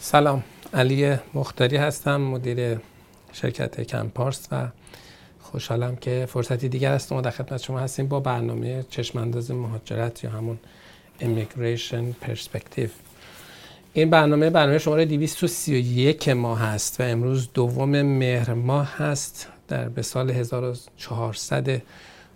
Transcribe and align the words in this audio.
سلام. 0.00 0.55
علی 0.76 1.16
مختاری 1.34 1.76
هستم 1.76 2.20
مدیر 2.20 2.78
شرکت 3.32 3.80
کمپارس 3.80 4.48
و 4.52 4.68
خوشحالم 5.40 5.96
که 5.96 6.26
فرصتی 6.28 6.68
دیگر 6.68 6.92
است 6.92 7.12
ما 7.12 7.20
در 7.20 7.30
خدمت 7.30 7.62
شما 7.62 7.78
هستیم 7.78 8.08
با 8.08 8.20
برنامه 8.20 8.84
چشمانداز 8.90 9.50
مهاجرت 9.50 10.24
یا 10.24 10.30
همون 10.30 10.58
Immigration 11.20 12.26
Perspective. 12.26 12.90
این 13.92 14.10
برنامه 14.10 14.50
برنامه 14.50 14.78
شماره 14.78 15.04
231 15.04 16.28
ماه 16.28 16.60
هست 16.60 17.00
و 17.00 17.02
امروز 17.02 17.48
دوم 17.54 18.02
مهر 18.02 18.54
ماه 18.54 18.96
هست 18.96 19.48
در 19.68 19.88
به 19.88 20.02
سال 20.02 20.30
1400 20.30 21.82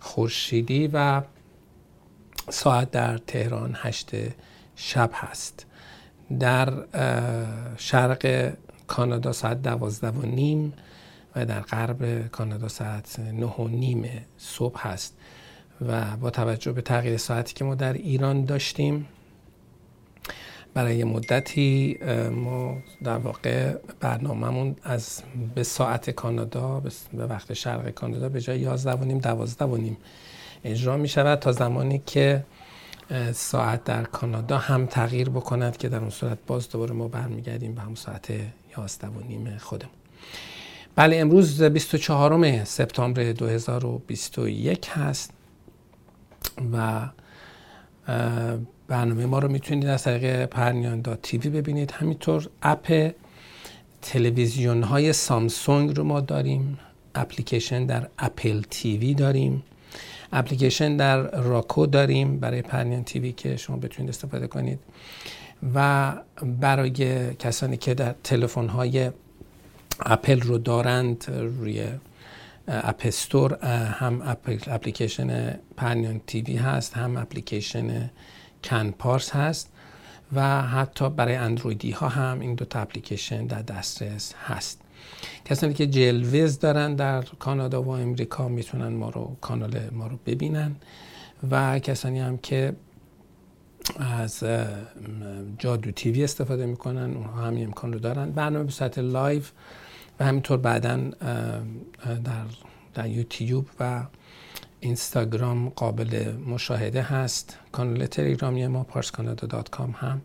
خورشیدی 0.00 0.90
و 0.92 1.22
ساعت 2.48 2.90
در 2.90 3.18
تهران 3.18 3.76
8 3.76 4.10
شب 4.76 5.10
هست. 5.14 5.66
در 6.38 6.72
شرق 7.76 8.52
کانادا 8.86 9.32
ساعت 9.32 9.62
دوازده 9.62 10.10
و 10.10 10.26
نیم 10.26 10.72
و 11.36 11.46
در 11.46 11.60
غرب 11.60 12.28
کانادا 12.28 12.68
ساعت 12.68 13.20
نه 13.20 13.46
و 13.46 13.68
نیم 13.68 14.04
صبح 14.38 14.88
هست. 14.88 15.16
و 15.88 16.16
با 16.16 16.30
توجه 16.30 16.72
به 16.72 16.82
تغییر 16.82 17.16
ساعتی 17.16 17.54
که 17.54 17.64
ما 17.64 17.74
در 17.74 17.92
ایران 17.92 18.44
داشتیم 18.44 19.06
برای 20.74 21.04
مدتی 21.04 21.98
ما 22.32 22.76
در 23.04 23.18
واقع 23.18 23.74
برنامهمون 24.00 24.76
از 24.82 25.22
به 25.54 25.62
ساعت 25.62 26.10
کانادا 26.10 26.82
به 27.12 27.26
وقت 27.26 27.52
شرق 27.52 27.90
کانادا 27.90 28.28
به 28.28 28.40
جای 28.40 28.60
11 28.60 28.92
و 28.92 29.04
نیم 29.04 29.18
12 29.18 29.64
و 29.64 29.76
نیم 29.76 29.96
اجرا 30.64 30.96
می 30.96 31.08
شود 31.08 31.38
تا 31.38 31.52
زمانی 31.52 32.02
که 32.06 32.44
ساعت 33.32 33.84
در 33.84 34.02
کانادا 34.02 34.58
هم 34.58 34.86
تغییر 34.86 35.30
بکند 35.30 35.76
که 35.76 35.88
در 35.88 35.98
اون 35.98 36.10
صورت 36.10 36.38
باز 36.46 36.70
دوباره 36.70 36.92
ما 36.92 37.08
برمیگردیم 37.08 37.74
به 37.74 37.80
هم 37.80 37.94
ساعت 37.94 38.30
11 38.78 39.08
و 39.08 39.20
نیم 39.28 39.56
خودمون. 39.58 39.94
بله 40.96 41.16
امروز 41.16 41.62
24 41.62 42.64
سپتامبر 42.64 43.32
2021 43.32 44.88
هست 44.88 45.32
و 46.72 47.08
برنامه 48.88 49.26
ما 49.26 49.38
رو 49.38 49.48
می‌تونید 49.48 49.86
از 49.86 50.02
طریق 50.02 50.44
پرنیان 50.44 51.02
تیوی 51.22 51.50
ببینید. 51.50 51.90
همینطور 51.90 52.48
اپ 52.62 53.12
تلویزیون 54.02 54.82
های 54.82 55.12
سامسونگ 55.12 55.96
رو 55.96 56.04
ما 56.04 56.20
داریم 56.20 56.78
اپلیکیشن 57.14 57.86
در 57.86 58.08
Apple 58.18 58.62
TV 58.70 59.14
داریم. 59.14 59.62
اپلیکیشن 60.32 60.96
در 60.96 61.40
Roku 61.40 61.86
داریم 61.86 62.40
برای 62.40 62.62
پرنیان 62.62 63.04
TV 63.04 63.32
که 63.32 63.56
شما 63.56 63.76
بتونید 63.76 64.08
استفاده 64.08 64.46
کنید. 64.46 64.78
و 65.74 66.12
برای 66.60 67.34
کسانی 67.34 67.76
که 67.76 67.94
در 67.94 68.14
تلفن 68.24 68.68
های 68.68 69.10
اپل 70.00 70.40
رو 70.40 70.58
دارند 70.58 71.24
روی 71.28 71.86
App 72.68 73.04
Store 73.04 73.64
هم 73.86 74.22
اپلیکیشن 74.66 75.58
پرنیان 75.76 76.20
TV 76.26 76.56
هست 76.56 76.96
هم 76.96 77.16
اپلیکیشن 77.16 78.10
کن‌پارس 78.64 79.30
هست 79.30 79.72
و 80.32 80.62
حتی 80.62 81.10
برای 81.10 81.34
اندرویدی 81.34 81.90
ها 81.90 82.08
هم 82.08 82.40
این 82.40 82.54
دو 82.54 82.64
تا 82.64 82.80
اپلیکیشن 82.80 83.46
در 83.46 83.62
دسترس 83.62 84.34
هست. 84.46 84.80
کسانی 85.44 85.74
که 85.74 85.86
GLWiZ 85.86 86.58
دارن 86.58 86.94
در 86.94 87.22
کانادا 87.22 87.82
و 87.82 87.88
امریکا 87.88 88.48
می‌تونن 88.48 88.88
ما 88.88 89.10
رو 89.10 89.36
کانال 89.40 89.80
ما 89.92 90.06
رو 90.06 90.18
ببینن 90.26 90.76
و 91.50 91.78
کسانی 91.78 92.20
هم 92.20 92.38
که 92.38 92.76
از 93.98 94.44
Jadoo 95.58 95.90
TV 95.90 96.24
استفاده 96.24 96.66
می‌کنن 96.66 97.16
اونها 97.16 97.42
هم 97.42 97.56
امکان 97.56 97.92
رو 97.92 97.98
دارن. 97.98 98.30
برنامه 98.30 98.64
به 98.64 98.70
صورت 98.70 98.98
live 98.98 99.42
و 100.20 100.24
همینطور 100.24 100.56
بعدا 100.56 100.96
در, 102.24 102.44
در 102.94 103.08
یوتیوب 103.08 103.66
و 103.80 104.02
اینستاگرام 104.80 105.68
قابل 105.68 106.32
مشاهده 106.46 107.02
هست. 107.02 107.58
کانال 107.72 108.06
تلگرامی 108.06 108.66
ما 108.66 108.86
قائم 109.70 109.94
هم 109.98 110.20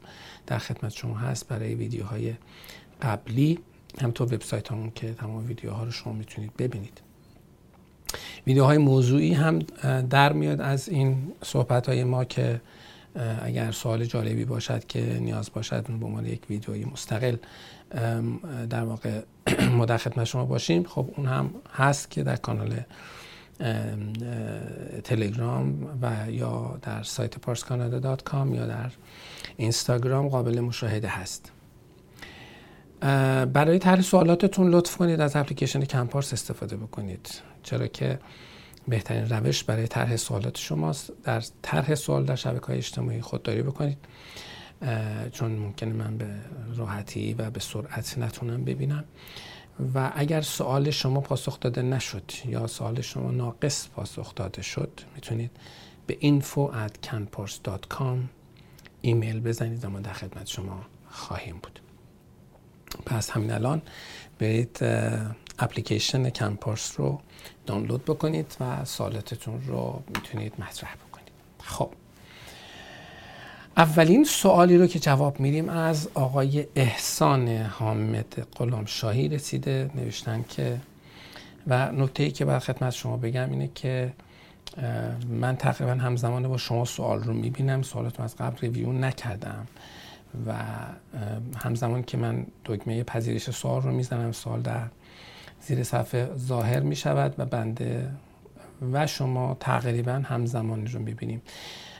در 0.48 0.58
خدمت 0.58 0.92
شما 0.92 1.18
هست 1.18 1.48
برای 1.48 1.76
ویدیوهای 1.76 2.34
قبلی. 3.02 3.60
همطور 4.02 4.34
وبسایت 4.34 4.72
همون 4.72 4.92
که 4.96 5.14
تمام 5.14 5.48
ویدیوها 5.48 5.84
رو 5.84 5.92
شما 5.92 6.14
می‌تونید 6.14 6.58
ببینید. 6.58 7.02
ویدیوهای 8.48 8.78
موضوعی 8.78 9.34
هم 9.34 9.60
در 10.10 10.34
میاد 10.34 10.62
از 10.62 10.90
این 10.90 11.32
صحبت 11.44 11.90
های 11.90 12.04
ما 12.04 12.26
که 12.26 12.62
اگر 13.42 13.72
سوال 13.72 14.06
جالبی 14.06 14.46
باشد 14.46 14.86
که 14.88 15.20
نیاز 15.22 15.52
باشد 15.54 15.88
به 15.88 16.06
عنوان 16.06 16.26
یک 16.26 16.42
ویدیوی 16.50 16.86
مستقل 16.86 17.36
در 18.70 18.84
واقع 18.84 19.22
در 19.88 19.98
خدمت 19.98 20.24
شما 20.24 20.46
باشیم. 20.46 20.84
خب 20.84 21.10
اون 21.18 21.28
هم 21.28 21.50
هست 21.74 22.12
که 22.12 22.24
در 22.24 22.36
کانال 22.36 22.80
تلگرام 25.04 25.88
و 26.02 26.32
یا 26.32 26.80
در 26.82 27.04
سایت 27.04 27.38
پارسکانادا.com 27.40 28.56
یا 28.56 28.68
در 28.68 28.92
اینستاگرام 29.58 30.28
قابل 30.28 30.60
مشاهده 30.60 31.08
هست. 31.08 31.52
برای 33.54 33.80
طرح 33.80 34.02
سوالاتتون 34.02 34.70
لطف 34.70 34.98
کنید 34.98 35.22
از 35.22 35.36
اپلیکیشن 35.36 35.86
کمپارس 35.86 36.34
استفاده 36.34 36.78
بکنید. 36.78 37.42
چرا 37.64 37.88
که 37.88 38.20
بهترین 38.88 39.30
روش 39.30 39.64
برای 39.64 39.88
طرح 39.88 40.16
سوالات 40.16 40.58
شماست. 40.58 41.12
در 41.24 41.44
طرح 41.62 41.96
سوال 41.96 42.26
در 42.26 42.36
شبکه 42.36 42.66
های 42.66 42.78
اجتماعی 42.78 43.22
خودداری 43.22 43.62
بکنید. 43.62 43.98
چون 45.32 45.52
ممکنه 45.52 45.94
من 45.94 46.18
به 46.18 46.28
راحتی 46.76 47.34
و 47.34 47.50
به 47.50 47.60
سرعت 47.60 48.18
نتونم 48.18 48.64
ببینم. 48.64 49.04
و 49.96 50.12
اگر 50.16 50.42
سوال 50.42 50.90
شما 50.90 51.22
پاسخ 51.22 51.60
داده 51.60 51.82
نشد 51.82 52.32
یا 52.46 52.68
سوال 52.68 53.02
شما 53.02 53.32
ناقص 53.32 53.88
پاسخ 53.88 54.36
داده 54.36 54.62
شد 54.62 55.02
می‌تونید 55.16 55.52
به 56.08 56.18
info 56.22 56.74
at 56.74 57.16
ایمیل 59.02 59.40
بزنید 59.40 59.86
و 59.86 59.90
ما 59.90 60.00
در 60.00 60.14
خدمت 60.14 60.48
شما 60.48 60.82
خواهیم 61.10 61.56
بود. 61.64 61.80
پس 63.06 63.30
همین 63.30 63.52
الان 63.52 63.82
برید 64.40 64.80
اپلیکیشن 65.60 66.30
کمپارس 66.30 67.00
رو 67.00 67.20
دانلود 67.66 68.06
بکنید 68.06 68.58
و 68.60 68.86
سوالاتتون 68.86 69.62
رو 69.68 70.04
می‌تونید 70.08 70.54
مطرح 70.60 70.96
بکنید. 70.96 71.32
خب. 71.64 71.90
اولین 73.78 74.24
سوالی 74.24 74.78
رو 74.78 74.88
که 74.88 75.00
جواب 75.00 75.40
میدیم 75.40 75.70
از 75.70 76.10
آقای 76.14 76.68
احسان 76.76 77.48
حامد 77.48 78.48
قلام 78.56 78.86
شاهی 78.86 79.30
رسیده 79.30 79.92
نوشتن 79.96 80.46
که 80.50 80.80
و 81.68 81.92
نکته 81.92 82.24
ای 82.24 82.32
که 82.32 82.46
بر 82.46 82.60
خدمت 82.60 82.94
شما 82.94 83.18
بگم 83.18 83.52
اینه 83.52 83.70
که 83.76 84.14
من 85.30 85.56
تقریبا 85.56 85.94
همزمان 85.94 86.48
با 86.48 86.58
شما 86.58 86.86
سوال 86.86 87.24
رو 87.24 87.34
می‌بینم 87.34 87.82
سوالاتون 87.82 88.26
از 88.26 88.36
قبل 88.36 88.58
ریویو 88.62 88.92
نکردم. 88.92 89.68
و 90.48 90.54
همزمان 91.58 92.04
که 92.04 92.18
من 92.18 92.46
دکمه 92.66 93.04
پذیرش 93.04 93.52
سوال 93.52 93.82
رو 93.82 93.92
می‌زنم 93.92 94.32
سوال 94.32 94.62
در 94.62 94.88
زیر 95.62 95.84
صفحه 95.84 96.30
ظاهر 96.38 96.80
می 96.80 96.96
شود 96.96 97.36
و 97.38 97.46
بنده 97.46 98.12
و 98.94 99.08
شما 99.08 99.58
تقریبا 99.60 100.12
همزمانی 100.12 100.88
رو 100.88 101.00
می‌بینیم. 101.00 101.42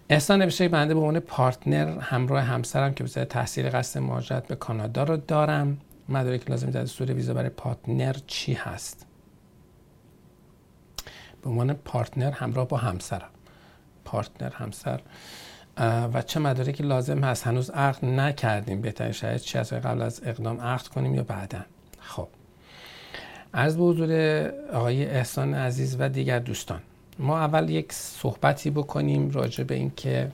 احسان 0.10 0.42
نوشته 0.42 0.68
بنده 0.68 0.94
به 0.94 1.00
عنوان 1.00 1.20
پارتنر 1.20 2.00
همراه 2.00 2.44
همسرم 2.44 2.94
که 2.94 3.04
بسیار 3.04 3.26
تحصیل 3.26 3.70
قصد 3.70 4.00
مهاجرت 4.00 4.48
به 4.48 4.56
کانادا 4.56 5.04
رو 5.04 5.18
دارم. 5.18 5.78
مدارک 6.10 6.50
لازم 6.50 6.70
در 6.70 6.82
دستور 6.82 7.14
ویزا 7.14 7.34
برای 7.34 7.50
پارتنر 7.50 8.16
چی 8.28 8.54
هست؟ 8.54 9.06
به 11.42 11.50
عنوان 11.50 11.74
پارتنر 11.74 12.32
همراه 12.32 12.68
با 12.68 12.78
همسرم. 12.78 13.30
پارتنر 14.06 14.54
همسر. 14.54 15.02
و 15.78 16.22
چه 16.22 16.40
مدارکی 16.40 16.84
لازم 16.84 17.24
هست. 17.24 17.48
هنوز 17.48 17.70
عقد 17.70 18.06
نکردیم. 18.06 18.82
بهترین 18.82 19.12
شاید 19.12 19.42
چی 19.42 19.58
از 19.58 19.74
قبل 19.74 20.02
از 20.02 20.22
اقدام 20.26 20.62
عقد 20.62 20.88
کنیم 20.88 21.16
یا 21.16 21.24
بعدا؟ 21.24 21.60
خب. 22.00 22.28
عرض 23.54 23.78
به 23.78 23.84
حضور 23.84 24.12
آقای 24.74 25.06
احسان 25.06 25.54
عزیز 25.54 25.96
و 26.00 26.10
دیگر 26.10 26.40
دوستان 26.40 26.82
ما 27.20 27.40
اول 27.40 27.70
یک 27.70 27.94
صحبتی 27.94 28.70
بکنیم 28.70 29.32
راجع 29.32 29.64
به 29.64 29.76
این 29.76 29.92
که 29.96 30.32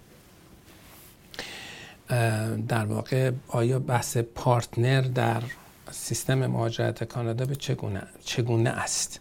در 2.67 2.85
واقع 2.85 3.31
آیا 3.47 3.79
بحث 3.79 4.17
پارتنر 4.17 5.01
در 5.01 5.41
سیستم 5.91 6.45
مهاجرت 6.45 7.03
کانادا 7.03 7.45
به 7.45 7.55
چگونه, 7.55 8.01
چگونه 8.23 8.69
است؟ 8.69 9.19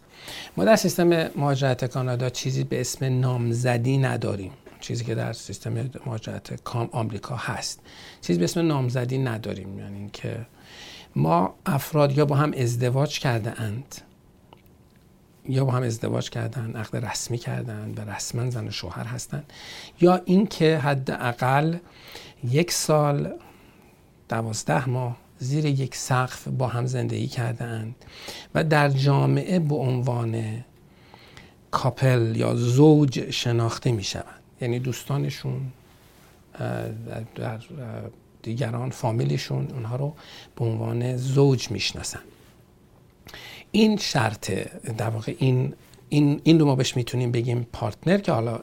ما 0.57 0.65
در 0.65 0.75
سیستم 0.75 1.07
مهاجرت 1.35 1.85
کانادا 1.85 2.29
چیزی 2.29 2.63
به 2.63 2.81
اسم 2.81 3.19
نامزدی 3.19 3.97
نداریم. 3.97 4.51
چیزی 4.81 5.03
که 5.03 5.15
در 5.15 5.33
سیستم 5.33 5.89
مهاجرت 6.05 6.63
کام 6.63 6.89
آمریکا 6.91 7.35
هست. 7.35 7.79
چیزی 8.21 8.39
به 8.39 8.45
اسم 8.45 8.67
نامزدی 8.67 9.17
نداریم 9.17 9.79
یعنی 9.79 9.97
اینکه 9.97 10.45
ما 11.15 11.55
افراد 11.65 12.17
یا 12.17 12.25
با 12.25 12.35
هم 12.35 12.53
ازدواج 12.57 13.19
کرده 13.19 13.61
اند 13.61 13.95
یا 15.49 15.65
با 15.65 15.71
هم 15.71 15.83
ازدواج 15.83 16.29
کردن 16.29 16.75
عقد 16.75 17.05
رسمی 17.05 17.37
کردن 17.37 17.93
و 17.97 18.11
رسما 18.11 18.49
زن 18.49 18.67
و 18.67 18.71
شوهر 18.71 19.05
هستند 19.05 19.53
یا 20.01 20.21
اینکه 20.25 20.77
حداقل 20.77 21.77
یک 22.43 22.71
سال 22.71 23.33
دوازده 24.29 24.89
ماه 24.89 25.17
زیر 25.39 25.65
یک 25.65 25.95
سقف 25.95 26.47
با 26.47 26.67
هم 26.67 26.85
زندگی 26.85 27.27
کردن 27.27 27.95
و 28.55 28.63
در 28.63 28.89
جامعه 28.89 29.59
به 29.59 29.75
عنوان 29.75 30.63
کاپل 31.71 32.35
یا 32.35 32.55
زوج 32.55 33.29
شناخته 33.29 33.91
می 33.91 34.03
شوند 34.03 34.40
یعنی 34.61 34.79
دوستانشون 34.79 35.61
در 37.35 37.59
دیگران 38.41 38.89
فامیلیشون 38.89 39.67
اونها 39.67 39.95
رو 39.95 40.13
به 40.55 40.65
عنوان 40.65 41.17
زوج 41.17 41.71
می‌شناسن. 41.71 42.19
این 43.71 43.97
شرط 43.97 44.51
در 44.97 45.09
واقع 45.09 45.35
این 45.37 45.73
این 46.09 46.41
این 46.43 46.59
رو 46.59 46.65
ما 46.65 46.75
بهش 46.75 46.97
می‌تونیم 46.97 47.31
بگیم 47.31 47.67
partner 47.73 48.17
که 48.17 48.31
حالا 48.31 48.59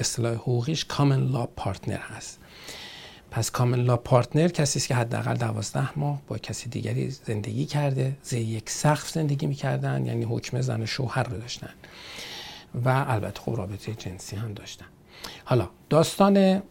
اصطلاح 0.00 0.34
حقوقیش 0.34 0.84
common-law 0.84 1.46
partner 1.46 1.98
هست. 1.98 2.38
پس 3.30 3.50
common-law 3.50 3.96
partner 3.96 4.48
کسی 4.48 4.78
است 4.78 4.88
که 4.88 4.94
حداقل 4.94 5.34
دوازده 5.34 5.98
ماه 5.98 6.22
با 6.28 6.38
کسی 6.38 6.68
دیگری 6.68 7.10
زندگی 7.10 7.66
کرده 7.66 8.16
زیر 8.22 8.48
یک 8.48 8.70
سقف 8.70 9.10
زندگی 9.10 9.46
می‌کردن 9.46 10.06
یعنی 10.06 10.24
حکم 10.24 10.60
زن 10.60 10.82
و 10.82 10.86
شوهر 10.86 11.22
رو 11.22 11.38
داشتن. 11.38 11.70
و 12.84 13.04
البته 13.08 13.40
خب 13.40 13.56
رابطه 13.56 13.94
جنسی 13.94 14.36
هم 14.36 14.52
داشتن. 14.52 14.86
حالا 15.44 15.68
داستان 15.90 16.62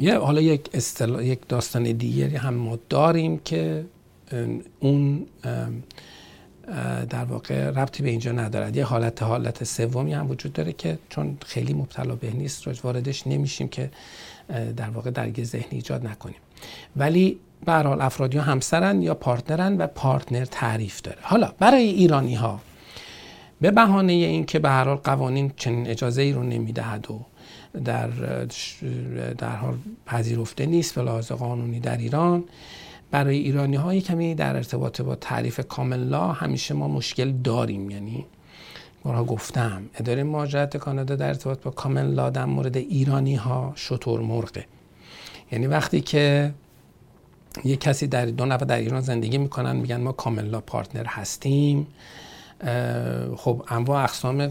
یه 0.00 0.18
حالا 0.18 0.40
یک 0.40 0.70
اصطلاح 0.74 1.24
یک 1.24 1.48
داستان 1.48 1.92
دیگری 1.92 2.36
هم 2.36 2.54
ما 2.54 2.78
داریم 2.88 3.38
که 3.38 3.84
اون 4.80 5.26
در 7.10 7.24
واقع 7.24 7.70
ربطی 7.70 8.02
به 8.02 8.10
اینجا 8.10 8.32
ندارد. 8.32 8.76
یه 8.76 8.84
حالت 8.84 9.22
حالت 9.22 9.64
سومی 9.64 10.12
هم 10.12 10.30
وجود 10.30 10.52
داره 10.52 10.72
که 10.72 10.98
چون 11.08 11.38
خیلی 11.46 11.74
مبتلا 11.74 12.14
به 12.14 12.30
نیست 12.30 12.84
واردش 12.84 13.26
نمیشیم 13.26 13.68
که 13.68 13.90
در 14.76 14.90
واقع 14.90 15.10
درگیر 15.10 15.44
ذهنی 15.44 15.68
ایجاد 15.70 16.06
نکنیم. 16.06 16.36
ولی 16.96 17.38
به 17.64 17.72
حال 17.72 18.00
افرادی 18.00 18.38
ها 18.38 18.44
همسرن 18.44 19.02
یا 19.02 19.14
پارتنرن 19.14 19.76
و 19.76 19.86
پارتنر 19.86 20.44
تعریف 20.44 21.02
داره. 21.02 21.18
حالا 21.22 21.52
برای 21.58 21.84
ایرانی 21.84 22.34
ها 22.34 22.60
به 23.60 23.70
بهانه 23.70 24.12
اینکه 24.12 24.58
به 24.58 24.68
هر 24.70 24.84
حال 24.84 24.96
قوانین 24.96 25.52
چنین 25.56 25.86
اجازه 25.86 26.22
ای 26.22 26.32
رو 26.32 26.42
نمی‌دهد 26.42 27.10
و 27.10 27.20
در 27.84 28.08
در 29.38 29.56
حال 29.56 29.74
پذیرفته 30.06 30.66
نیست 30.66 30.94
به 30.94 31.02
لحاظ 31.02 31.32
قانونی 31.32 31.80
در 31.80 31.96
ایران. 31.96 32.44
برای 33.10 33.38
ایرانی 33.38 33.76
های 33.76 34.00
کمی 34.00 34.34
در 34.34 34.56
ارتباط 34.56 35.00
با 35.00 35.14
تعریف 35.14 35.60
کاملا 35.68 36.32
همیشه 36.32 36.74
ما 36.74 36.88
مشکل 36.88 37.32
داریم. 37.32 37.90
یعنی 37.90 38.26
را 39.04 39.24
گفتم 39.24 39.82
اداره 39.94 40.24
مهاجرت 40.24 40.76
کانادا 40.76 41.16
در 41.16 41.28
ارتباط 41.28 41.62
با 41.62 41.70
کاملا 41.70 42.30
در 42.30 42.44
مورد 42.44 42.76
ایرانی 42.76 43.34
ها 43.34 43.72
شطور 43.76 44.20
مرغه. 44.20 44.66
یعنی 45.52 45.66
وقتی 45.66 46.00
که 46.00 46.54
یه 47.64 47.76
کسی 47.76 48.06
در 48.06 48.26
دو 48.26 48.44
نفر 48.44 48.64
در 48.64 48.76
ایران 48.76 49.00
زندگی 49.00 49.38
می‌کنن 49.38 49.76
میگن 49.76 50.00
ما 50.00 50.12
کاملا 50.12 50.60
پارتنر 50.60 51.06
هستیم. 51.06 51.86
خب 53.36 53.64
انواع 53.68 54.04
اقسام 54.04 54.50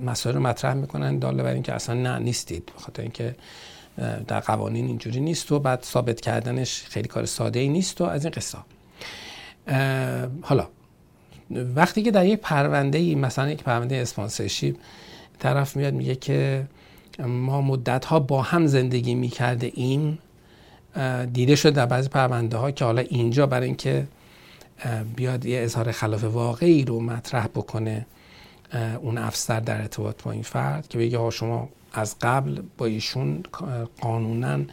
مسائل 0.00 0.34
رو 0.34 0.42
مطرح 0.42 0.74
می‌کنن 0.74 1.18
داله 1.18 1.42
بر 1.42 1.52
اینکه 1.52 1.72
اصلا 1.72 1.94
نه 1.94 2.18
نیستید 2.18 2.72
بخاطر 2.76 3.02
اینکه 3.02 3.34
در 4.26 4.40
قوانین 4.40 4.86
اینجوری 4.86 5.20
نیست 5.20 5.52
و 5.52 5.58
بعد 5.58 5.82
ثابت 5.82 6.20
کردنش 6.20 6.82
خیلی 6.82 7.08
کار 7.08 7.24
ساده 7.24 7.60
ای 7.60 7.68
نیست 7.68 8.00
و 8.00 8.04
از 8.04 8.24
این 8.24 8.34
قصه. 8.36 8.58
حالا 10.42 10.68
وقتی 11.50 12.02
که 12.02 12.10
در 12.10 12.26
یک 12.26 12.40
پرونده 12.40 12.98
ای 12.98 13.14
مثلا 13.14 13.50
یک 13.50 13.62
پرونده 13.62 13.96
اسپانسرشیپ 13.96 14.76
طرف 15.38 15.76
میاد 15.76 15.94
میگه 15.94 16.14
که 16.14 16.66
ما 17.18 17.60
مدت 17.60 18.04
ها 18.04 18.20
با 18.20 18.42
هم 18.42 18.66
زندگی 18.66 19.14
می‌کرده 19.14 19.72
ایم 19.74 20.18
دیده 21.32 21.56
شد 21.56 21.72
در 21.72 21.86
بعضی 21.86 22.08
پرونده 22.08 22.56
ها 22.56 22.70
که 22.70 22.84
حالا 22.84 23.02
اینجا 23.02 23.46
برای 23.46 23.66
اینکه 23.66 24.06
بیاد 25.16 25.44
یه 25.44 25.60
اظهار 25.62 25.92
خلاف 25.92 26.24
واقعی 26.24 26.84
رو 26.84 27.00
مطرح 27.00 27.46
بکنه 27.46 28.06
اون 29.00 29.18
افسر 29.18 29.60
در 29.60 29.80
ارتباط 29.80 30.22
با 30.22 30.32
این 30.32 30.42
فرد 30.42 30.88
که 30.88 30.98
بگه 30.98 31.18
ها 31.18 31.30
شما 31.30 31.68
از 31.92 32.16
قبل 32.20 32.62
با 32.78 32.86
ایشون 32.86 33.42
قانونا 34.00 34.64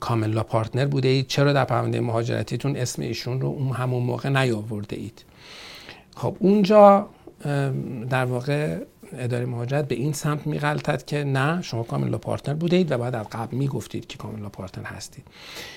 common-law 0.00 0.42
partner 0.42 0.86
بوده 0.86 1.08
اید. 1.08 1.26
چرا 1.26 1.52
در 1.52 1.64
پرونده 1.64 2.00
مهاجرتیتون 2.00 2.76
اسم 2.76 3.02
ایشون 3.02 3.40
رو 3.40 3.48
اون 3.48 3.72
همون 3.72 4.02
موقع 4.02 4.28
نیاورده 4.28 4.96
اید؟ 4.96 5.24
خب 6.16 6.36
اونجا 6.38 7.08
در 8.10 8.24
واقع 8.24 8.78
اداره 9.18 9.46
مهاجرت 9.46 9.88
به 9.88 9.94
این 9.94 10.12
سمت 10.12 10.46
میغلطد 10.46 11.04
که 11.04 11.24
نه 11.24 11.62
شما 11.62 11.82
common-law 11.82 12.18
partner 12.18 12.54
بودید 12.54 12.92
و 12.92 12.98
بعد 12.98 13.14
از 13.14 13.26
قبل 13.32 13.56
می‌گفتید 13.56 14.06
که 14.06 14.18
common-law 14.18 14.48
partner 14.48 14.84
هستید. 14.84 15.24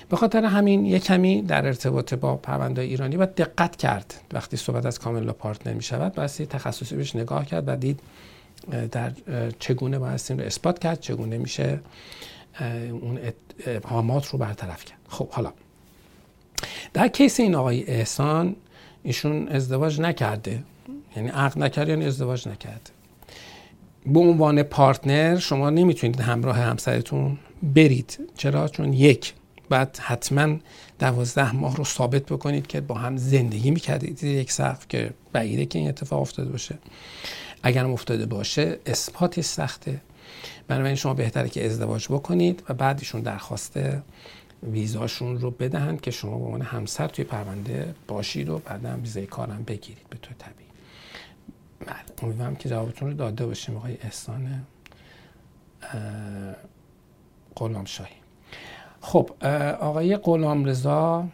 به 0.09 0.17
خاطر 0.17 0.45
همین 0.45 0.85
یک 0.85 1.03
کمی 1.03 1.41
در 1.41 1.65
ارتباط 1.65 2.13
با 2.13 2.35
پرونده 2.35 2.81
ایرانی 2.81 3.17
باید 3.17 3.35
دقت 3.35 3.75
کرد 3.75 4.13
وقتی 4.33 4.57
صحبت 4.57 4.85
از 4.85 4.99
common-law 4.99 5.33
partner 5.33 5.73
می 5.73 5.83
شود 5.83 6.15
باید 6.15 6.29
تخصصی 6.29 6.95
بهش 6.95 7.15
نگاه 7.15 7.45
کرد 7.45 7.63
و 7.67 7.75
دید 7.75 7.99
در 8.91 9.11
چگونه 9.59 9.99
باید 9.99 10.21
این 10.29 10.39
رو 10.39 10.45
اثبات 10.45 10.79
کرد 10.79 10.99
چگونه 10.99 11.37
میشه 11.37 11.79
اون 13.01 13.19
ابهامات 13.67 14.27
رو 14.27 14.39
برطرف 14.39 14.85
کرد. 14.85 14.99
خب 15.09 15.29
حالا 15.29 15.53
در 16.93 17.07
case 17.07 17.39
این 17.39 17.55
آقای 17.55 17.83
احسان 17.83 18.55
ایشون 19.03 19.47
ازدواج 19.47 20.01
نکرده. 20.01 20.63
یعنی 21.15 21.29
عقد 21.29 21.59
نکرد 21.59 21.89
یعنی 21.89 22.05
ازدواج 22.05 22.47
نکرده؟ 22.47 22.91
به 24.05 24.19
عنوان 24.19 24.63
partner 24.63 25.39
شما 25.39 25.69
نمی‌تونید 25.69 26.19
همراه 26.19 26.57
همسرتون 26.57 27.37
برید. 27.63 28.19
چرا؟ 28.37 28.67
چون 28.67 28.93
یک 28.93 29.33
بعد 29.69 29.97
حتما 30.01 30.57
دوازده 30.99 31.55
ماه 31.55 31.75
رو 31.75 31.83
ثابت 31.83 32.25
بکنید 32.25 32.67
که 32.67 32.81
با 32.81 32.95
هم 32.95 33.17
زندگی 33.17 33.71
می‌کردید. 33.71 34.23
یک 34.23 34.51
سقف 34.51 34.87
که 34.87 35.13
بعیده 35.33 35.65
که 35.65 35.79
این 35.79 35.87
اتفاق 35.87 36.21
افتاده 36.21 36.49
باشه. 36.49 36.77
اگر 37.63 37.85
افتاده 37.85 38.25
باشه 38.25 38.79
اثباتی 38.85 39.41
سخته. 39.41 40.01
بنابراین 40.67 40.95
شما 40.95 41.13
بهتره 41.13 41.49
که 41.49 41.65
ازدواج 41.65 42.07
بکنید 42.07 42.63
و 42.69 42.73
بعدشون 42.73 43.21
درخواست 43.21 43.79
ویزاشون 44.63 45.39
رو 45.39 45.51
بدهند 45.51 46.01
که 46.01 46.11
شما 46.11 46.37
به 46.37 46.45
عنوان 46.45 46.61
همسر 46.61 47.07
توی 47.07 47.25
پرونده 47.25 47.95
باشید 48.07 48.49
و 48.49 48.57
بعدا 48.57 48.97
ویزای 48.97 49.25
کارم 49.25 49.63
بگیرید. 49.67 50.05
به 50.09 50.17
طور 50.17 50.33
طبیعی. 50.39 50.62
بله 51.83 51.95
امیدوارم 52.23 52.55
که 52.55 52.69
جوابتون 52.69 53.07
رو 53.07 53.13
داده 53.13 53.45
باشیم 53.45 53.77
آقای 53.77 53.97
احسان 54.01 54.65
غلام 57.55 57.85
شاهی. 57.85 58.15
خب 59.01 59.45
آقای 59.79 60.17
غلام 60.17 60.65
رضا 60.65 61.27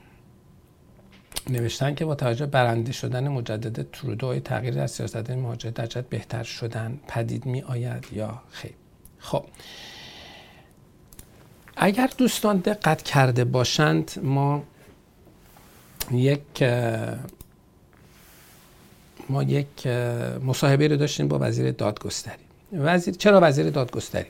نوشتن 1.50 1.96
که 1.96 2.06
با 2.06 2.16
توجه 2.16 2.46
برنده 2.46 2.92
شدن 2.92 3.28
مجدد 3.28 3.92
ترودو 3.92 4.40
تغییر 4.40 4.74
در 4.74 4.88
سیاست 4.88 5.30
مهاجرت 5.32 5.74
در 5.74 5.86
جهت 5.86 6.10
بهتر 6.10 6.44
شدن 6.44 7.00
پدید 7.08 7.46
می 7.46 7.62
آید 7.62 8.08
یا 8.12 8.42
خیر؟ 8.52 8.74
خب 9.20 9.46
اگر 11.78 12.10
دوستان 12.18 12.58
دقت 12.58 13.02
کرده 13.02 13.44
باشند 13.44 14.12
ما 14.24 14.64
یک 16.12 16.64
ما 19.30 19.44
یک 19.44 19.88
مصاحبه 20.46 20.88
رو 20.88 20.98
داشتیم 20.98 21.28
با 21.28 21.40
وزیر 21.42 21.72
دادگستری. 21.72 22.44
وزیر 22.74 23.14
چرا 23.14 23.40
وزیر 23.44 23.70
دادگستری؟ 23.70 24.30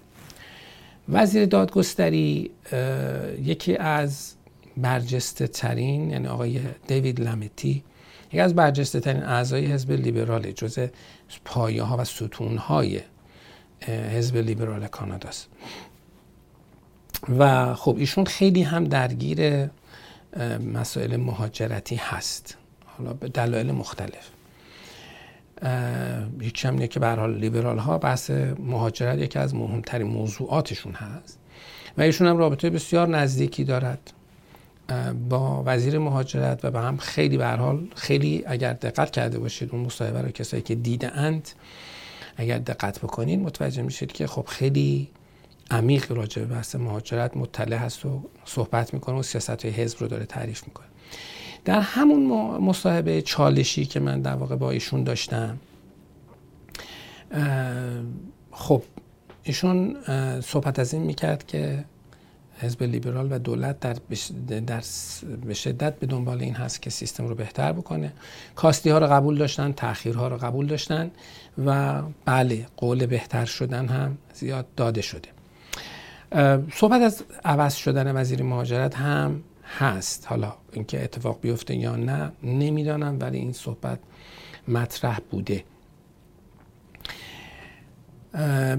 وزیر 1.10 1.46
دادگستری 1.46 2.52
یکی 3.44 3.78
از 3.78 4.34
برجسته 4.78 5.48
ترین 5.48 6.10
یعنی 6.10 6.28
آقای 6.28 6.60
دیوید 6.88 7.20
لامتی 7.20 7.84
یکی 8.28 8.40
از 8.40 8.56
برجسته 8.56 9.00
ترین 9.00 9.24
اعضای 9.24 9.66
حزب 9.66 9.92
لیبرال 9.92 10.52
جز 10.52 10.80
پایه 11.46 11.84
ها 11.84 11.98
و 11.98 12.04
ستون 12.04 12.58
های 12.58 13.02
حزب 13.88 14.38
لیبرال 14.38 14.88
کاناداست. 14.88 15.48
و 17.40 17.74
خب 17.76 17.96
ایشون 17.98 18.26
خیلی 18.26 18.64
هم 18.64 18.84
درگیر 18.84 19.70
مسائل 20.74 21.16
مهاجرتی 21.16 21.96
هست. 21.96 22.58
حالا 22.86 23.14
به 23.14 23.28
دلایل 23.28 23.72
مختلف. 23.72 24.30
یکی 26.42 26.68
هم 26.68 26.88
که 26.88 27.00
به 27.00 27.08
حال 27.08 27.36
لیبرال 27.36 27.78
ها 27.78 27.98
بحث 27.98 28.32
مهاجرت 28.60 29.20
یکی 29.20 29.40
از 29.40 29.56
مهمترین 29.56 30.08
موضوعاتشون 30.08 30.94
هست. 30.94 31.40
و 31.98 32.02
ایشون 32.02 32.28
هم 32.28 32.38
رابطه 32.38 32.70
بسیار 32.70 33.08
نزدیکی 33.08 33.64
دارد 33.64 34.12
با 35.30 35.64
وزیر 35.66 36.00
مهاجرت 36.00 36.66
و 36.66 36.72
به 36.72 36.80
هم 36.80 36.98
خیلی 36.98 37.38
به 37.38 37.48
حال 37.48 37.88
خیلی 37.96 38.44
اگر 38.48 38.74
دقت 38.74 39.12
کرده 39.12 39.40
باشید 39.40 39.70
اون 39.72 39.82
مصاحبه 39.82 40.22
رو 40.22 40.32
کسایی 40.32 40.64
که 40.64 40.76
دیده 40.76 41.18
اند 41.18 41.50
اگر 42.38 42.58
دقت 42.58 43.00
بکنید 43.00 43.40
متوجه 43.40 43.82
میشید 43.82 44.12
که 44.12 44.28
خب 44.28 44.46
خیلی 44.46 45.10
عمیق 45.72 46.12
راجع 46.12 46.42
به 46.42 46.48
بحث 46.48 46.76
مهاجرت 46.76 47.38
مطلع 47.38 47.78
هست 47.78 48.06
و 48.06 48.24
صحبت 48.46 48.94
می‌کنه 48.94 49.16
و 49.20 49.24
سیاست 49.24 49.66
های 49.66 49.74
حزب 49.74 49.98
رو 50.02 50.08
داره 50.08 50.26
تعریف 50.26 50.68
می‌کنه. 50.68 50.89
در 51.66 51.80
همون 51.80 52.28
مصاحبه 52.62 53.22
چالشی 53.22 53.86
که 53.86 54.00
من 54.00 54.22
در 54.22 54.36
واقع 54.36 54.56
با 54.56 54.72
ایشون 54.72 55.04
داشتم 55.04 55.58
خب 58.52 58.84
ایشون 59.44 59.98
صحبت 60.42 60.80
از 60.80 60.94
این 60.94 61.04
می‌کرد 61.04 61.48
که 61.48 61.86
حزب 62.62 62.84
لیبرال 62.84 63.32
و 63.32 63.40
دولت 63.40 63.80
در, 63.80 63.96
در 64.60 64.84
به 65.46 65.54
شدت 65.54 66.00
به 66.00 66.08
دنبال 66.08 66.42
این 66.42 66.54
هست 66.54 66.82
که 66.82 66.90
سیستم 66.90 67.28
رو 67.28 67.36
بهتر 67.36 67.72
بکنه. 67.72 68.14
کاستی 68.56 68.90
ها 68.90 68.98
رو 68.98 69.08
قبول 69.08 69.38
داشتن 69.38 69.72
تاخیر 69.72 70.16
ها 70.16 70.28
رو 70.28 70.38
قبول 70.38 70.68
داشتن 70.68 71.12
و 71.66 72.02
بله 72.26 72.66
قول 72.78 73.06
بهتر 73.06 73.46
شدن 73.46 73.88
هم 73.88 74.18
زیاد 74.34 74.66
داده 74.76 75.02
شده. 75.02 75.30
صحبت 76.74 77.02
از 77.02 77.24
عوض 77.46 77.76
شدن 77.76 78.16
وزیر 78.16 78.44
مهاجرت 78.44 78.96
هم 78.96 79.44
هست. 79.78 80.28
حالا 80.28 80.54
اینکه 80.74 81.04
اتفاق 81.04 81.42
بیفته 81.42 81.76
یا 81.76 81.96
نه 81.96 82.32
نمی‌دانم 82.44 83.18
ولی 83.20 83.38
این 83.38 83.54
صحبت 83.54 84.00
مطرح 84.68 85.20
بوده. 85.32 85.64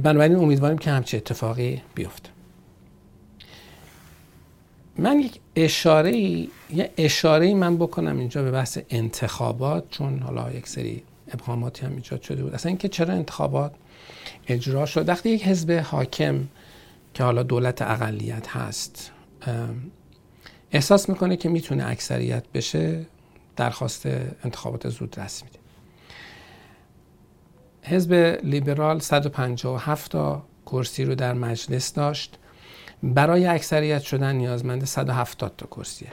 بنابراین 0.02 0.36
امیدواریم 0.36 0.78
که 0.78 0.90
همچه 0.90 1.16
اتفاقی 1.16 1.82
بیفته. 1.94 2.30
من 4.98 5.20
یک 5.20 5.40
اشاره 5.56 6.16
یه 6.16 6.90
اشاره 6.96 7.54
من 7.54 7.76
بکنم 7.76 8.18
اینجا 8.18 8.42
به 8.42 8.50
بحث 8.50 8.78
انتخابات 8.90 9.84
چون 9.90 10.18
حالا 10.18 10.52
یک 10.52 10.68
سری 10.68 11.02
ابهاماتی 11.32 11.86
هم 11.86 11.96
ایجاد 11.96 12.22
شده 12.22 12.42
بود. 12.42 12.54
اصلا 12.54 12.68
اینکه 12.68 12.88
چرا 12.88 13.14
انتخابات 13.14 13.72
اجرا 14.48 14.86
شد؟ 14.86 15.08
وقتی 15.08 15.30
یک 15.30 15.46
حزب 15.46 15.70
حاکم 15.70 16.48
که 17.14 17.24
حالا 17.24 17.42
دولت 17.42 17.82
اقلیت 17.82 18.48
هست 18.48 19.12
احساس 20.72 21.08
می‌کنه 21.08 21.36
که 21.36 21.48
می‌تونه 21.48 21.86
اکثریت 21.86 22.44
بشه 22.54 23.06
درخواست 23.56 24.06
انتخابات 24.44 24.88
زود 24.88 25.20
رسمی 25.20 25.48
میده. 25.48 25.60
حزب 27.82 28.12
لیبرال 28.42 28.98
157 29.00 30.10
تا 30.10 30.42
کرسی 30.66 31.04
رو 31.04 31.14
در 31.14 31.34
مجلس 31.34 31.92
داشت. 31.92 32.38
برای 33.02 33.46
اکثریت 33.46 34.02
شدن 34.02 34.36
نیازمند 34.36 34.84
170 34.84 35.54
تا 35.56 35.66
کرسیه. 35.66 36.08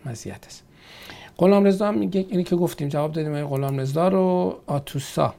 مزیت 0.05 0.45
است. 0.45 0.63
غلام 1.37 1.63
رضا 1.63 1.91
میگه 1.91 2.25
اینی 2.29 2.43
که 2.43 2.55
گفتیم 2.55 2.89
جواب 2.89 3.11
دادیم 3.11 3.47
غلام 3.47 3.79
رضا 3.79 4.07
رو 4.07 4.59
آتوسا. 4.67 5.35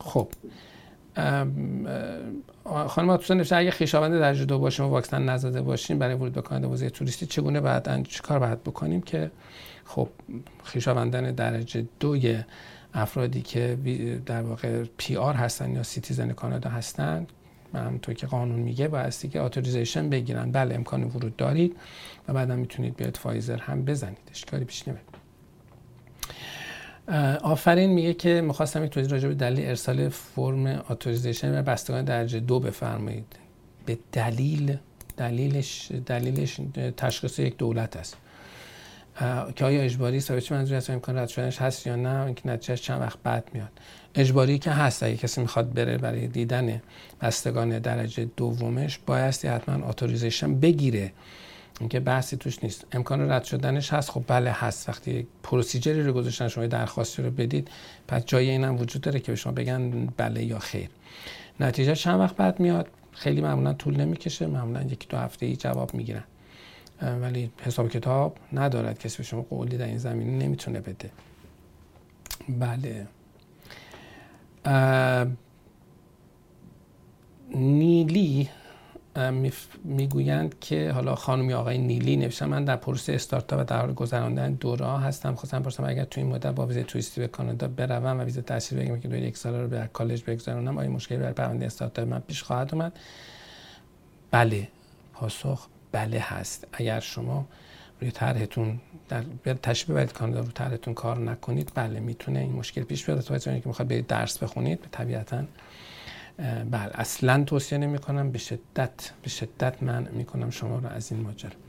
خب 0.00 0.28
خانم 2.64 3.10
آتوسا 3.10 3.34
نوشته 3.34 3.56
اگه 3.56 3.70
خویشاوند 3.70 4.18
درجه 4.18 4.44
دو 4.44 4.58
باشیم 4.58 4.84
و 4.84 4.88
واکسن 4.88 5.22
نزده 5.22 5.62
باشیم 5.62 5.98
برای 5.98 6.14
ورود 6.14 6.32
به 6.32 6.42
کانادا 6.42 6.68
ویزای 6.68 6.90
توریستی 6.90 7.26
چگونه 7.26 7.60
بعد 7.60 8.06
چه 8.08 8.22
کار 8.22 8.38
باید 8.38 8.62
بکنیم 8.62 9.02
که 9.02 9.30
خب 9.84 10.08
خویشاوندان 10.64 11.32
درجه 11.32 11.86
دوی 12.00 12.38
افرادی 12.94 13.42
که 13.42 13.78
در 14.26 14.42
واقع 14.42 14.84
PR 14.96 15.34
هستن 15.34 15.72
یا 15.72 15.82
citizen 15.82 16.32
کانادا 16.32 16.70
هستن 16.70 17.26
همونطور 17.74 18.14
که 18.14 18.26
قانون 18.26 18.60
میگه 18.60 18.88
بایستی 18.88 19.28
که 19.28 19.40
authorization 19.40 20.10
بگیرن. 20.10 20.52
بله 20.52 20.74
امکان 20.74 21.04
ورود 21.04 21.36
دارید 21.36 21.76
و 22.28 22.32
بعدا 22.32 22.56
می‌تونید 22.56 22.96
بیاید 22.96 23.16
فایزر 23.16 23.56
هم 23.56 23.84
بزنید. 23.84 24.18
اشکالی 24.30 24.64
پیش 24.64 24.84
نمیاد. 24.88 25.04
آفرین 27.42 27.90
میگه 27.90 28.14
که 28.14 28.40
می‌خواستم 28.40 28.84
یک 28.84 28.90
توضیح 28.90 29.10
راجع 29.10 29.28
به 29.28 29.34
دلیل 29.34 29.66
ارسال 29.66 30.08
فرم 30.08 30.66
authorization 30.90 31.58
و 31.58 31.62
بستگان 31.62 32.04
درجه 32.04 32.40
دو 32.40 32.60
بفرمایید. 32.60 33.36
به 33.86 33.98
دلیل 34.12 34.76
دلیلش 35.16 35.92
دلیلش 36.06 36.60
تشخیص 36.96 37.38
یک 37.38 37.56
دولت 37.56 37.96
است. 37.96 38.16
که 39.56 39.64
آیا 39.64 39.82
اجباری 39.82 40.16
است؟ 40.16 40.30
و 40.30 40.40
چه 40.40 40.54
منظوری 40.54 40.76
است 40.76 40.90
امکان 40.90 41.18
رد 41.18 41.28
شدنش 41.28 41.58
هست 41.58 41.86
یا 41.86 41.96
نه؟ 41.96 42.24
اینکه 42.24 42.48
نتیجهش 42.48 42.82
چند 42.82 43.00
وقت 43.00 43.18
بعد 43.22 43.44
میاد. 43.54 43.68
اجباری 44.14 44.58
که 44.58 44.70
هست 44.70 45.02
اگه 45.02 45.16
کسی 45.16 45.40
می‌خواد 45.40 45.72
بره 45.72 45.98
برای 45.98 46.26
دیدن 46.26 46.82
بستگان 47.20 47.78
درجه 47.78 48.24
دومش 48.36 48.98
بایستی 49.06 49.48
حتما 49.48 49.88
authorization 49.88 50.60
بگیره. 50.60 51.12
اینکه 51.80 52.00
بحثی 52.00 52.36
توش 52.36 52.64
نیست. 52.64 52.86
امکان 52.92 53.30
رد 53.30 53.44
شدنش 53.44 53.92
هست. 53.92 54.10
خب 54.10 54.24
بله 54.26 54.50
هست. 54.50 54.88
وقتی 54.88 55.26
procedure 55.42 55.96
ی 55.96 56.02
رو 56.02 56.12
گذاشتن 56.12 56.48
شما 56.48 56.66
درخواستی 56.66 57.22
رو 57.22 57.30
بدید 57.30 57.70
پس 58.08 58.24
جای 58.24 58.50
اینم 58.50 58.76
وجود 58.76 59.02
داره 59.02 59.20
که 59.20 59.32
به 59.32 59.36
شما 59.36 59.52
بگن 59.52 60.06
بله 60.16 60.44
یا 60.44 60.58
خیر. 60.58 60.88
نتیجه 61.60 61.94
چند 61.94 62.20
وقت 62.20 62.36
بعد 62.36 62.60
میاد. 62.60 62.88
خیلی 63.12 63.40
معمولا 63.40 63.72
طول 63.72 63.96
نمی‌کشه. 63.96 64.46
معمولا 64.46 64.82
یکی 64.82 65.08
دو 65.08 65.16
هفته 65.16 65.46
ای 65.46 65.56
جواب 65.56 65.94
می‌گیرن. 65.94 66.24
ولی 67.02 67.50
حساب 67.62 67.88
کتاب 67.88 68.36
ندارد 68.52 68.98
کسی 68.98 69.16
به 69.16 69.22
شما 69.22 69.42
قولی 69.42 69.76
در 69.76 69.86
این 69.86 69.98
زمینه 69.98 70.44
نمی‌تونه 70.44 70.80
بده. 70.80 71.10
بله. 72.48 73.06
نیلی 77.54 78.48
می‌گویند 79.84 80.58
که 80.60 80.92
حالا 80.92 81.14
خانم 81.14 81.52
آقای 81.52 81.78
نیلی 81.78 82.16
نوشتن 82.16 82.46
من 82.46 82.64
در 82.64 82.76
پروسه 82.76 83.12
استارتاپ 83.12 83.60
و 83.60 83.64
در 83.64 83.80
حال 83.80 83.92
گذراندن 83.94 84.52
دوره 84.52 84.86
هستم. 84.86 85.34
خواستم 85.34 85.62
پرسم 85.62 85.84
اگر 85.84 86.04
تو 86.04 86.20
این 86.20 86.30
مدت 86.30 86.46
با 86.46 86.66
ویزای 86.66 86.84
توریستی 86.84 87.20
به 87.20 87.28
کانادا 87.28 87.68
بروم 87.68 88.20
و 88.20 88.22
ویزا 88.22 88.40
تحصیل 88.40 88.78
بگیرم 88.78 89.00
که 89.00 89.08
یک 89.08 89.36
سال 89.36 89.54
رو 89.54 89.68
به 89.68 89.90
کالج 89.92 90.22
بگذرونم 90.26 90.78
آیا 90.78 90.90
مشکلی 90.90 91.18
برای 91.18 91.32
پرونده 91.32 91.66
استارتاپ 91.66 92.08
من 92.08 92.18
پیش 92.20 92.42
خواهد 92.42 92.74
اومد؟ 92.74 92.98
بله. 94.30 94.68
پاسخ 95.12 95.68
بله 95.92 96.20
هست. 96.20 96.66
اگر 96.72 97.00
شما 97.00 97.46
روی 98.00 98.10
طرحتون 98.10 98.80
در 99.08 99.54
تشریف 99.62 99.90
ببرید 99.90 100.12
کانادا 100.12 100.40
رو 100.40 100.46
طرحتون 100.46 100.94
کار 100.94 101.18
نکنید 101.18 101.72
بله 101.74 102.00
می‌تونه 102.00 102.38
این 102.38 102.52
مشکل 102.52 102.82
پیش 102.82 103.04
بیاد. 103.04 103.20
تو 103.20 103.38
که 103.38 103.62
می‌خواد 103.64 103.88
برید 103.88 104.06
درس 104.06 104.38
بخونید 104.38 104.80
به 104.80 104.88
طبیعتا 104.92 105.44
بله 106.70 106.90
اصلا 106.94 107.44
توصیه 107.44 107.78
نمی 107.78 107.98
کنم 107.98 108.30
به 108.30 108.38
شدت 108.38 109.10
به 109.22 109.28
شدت 109.28 109.82
من 109.82 110.08
می‌کنم 110.12 110.50
شما 110.50 110.78
رو 110.78 110.88
از 110.88 111.12
این 111.12 111.20
ماجرا. 111.20 111.61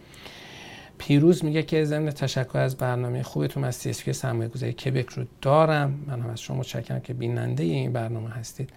پیروز 0.98 1.46
میگه 1.46 1.64
که 1.64 1.86
ضمن 1.86 2.10
تشکر 2.10 2.58
از 2.58 2.78
برنامه 2.78 3.24
خوبتون 3.24 3.64
از 3.64 3.76
سی 3.76 4.14
سرمایه 4.14 4.50
گذاری 4.50 4.74
کبک 4.74 5.10
رو 5.10 5.24
دارم. 5.42 6.04
من 6.08 6.22
هم 6.22 6.30
از 6.30 6.42
شما 6.42 6.58
متشکرم 6.58 7.00
که 7.00 7.14
بیننده 7.14 7.64
این 7.64 7.94
برنامه 7.94 8.30
هستید. 8.30 8.70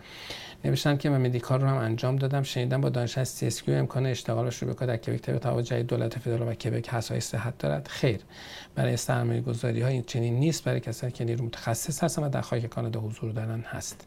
نوشتن 0.64 0.96
که 0.96 1.10
من 1.10 1.20
مدیکال 1.20 1.60
رو 1.60 1.68
هم 1.68 1.76
انجام 1.76 2.16
دادم. 2.16 2.42
شنیدم 2.42 2.80
با 2.80 2.88
دانش 2.88 3.18
از 3.18 3.28
سی 3.28 3.72
امکان 3.72 4.06
اشتغالش 4.06 4.62
رو 4.62 4.68
بکنه 4.68 4.88
در 4.88 4.96
کبک 4.96 5.22
طبق 5.22 5.38
توجه 5.38 5.82
دولت 5.82 6.18
فدرال 6.18 6.48
و 6.48 6.54
کبک 6.54 6.88
حسای 6.88 7.20
صحت 7.20 7.58
دارد. 7.58 7.88
خیر. 7.88 8.20
برای 8.74 8.96
سرمایه 8.96 9.40
گذاری 9.40 9.82
ها 9.82 9.88
این 9.88 10.02
چنین 10.02 10.34
نیست. 10.34 10.64
برای 10.64 10.80
کسانی 10.80 11.12
که 11.12 11.24
نیرو 11.24 11.44
متخصص 11.44 12.04
هستن 12.04 12.22
و 12.22 12.28
در 12.28 12.40
خاک 12.40 12.66
کانادا 12.66 13.00
حضور 13.00 13.32
دارن 13.32 13.60
هست. 13.60 14.06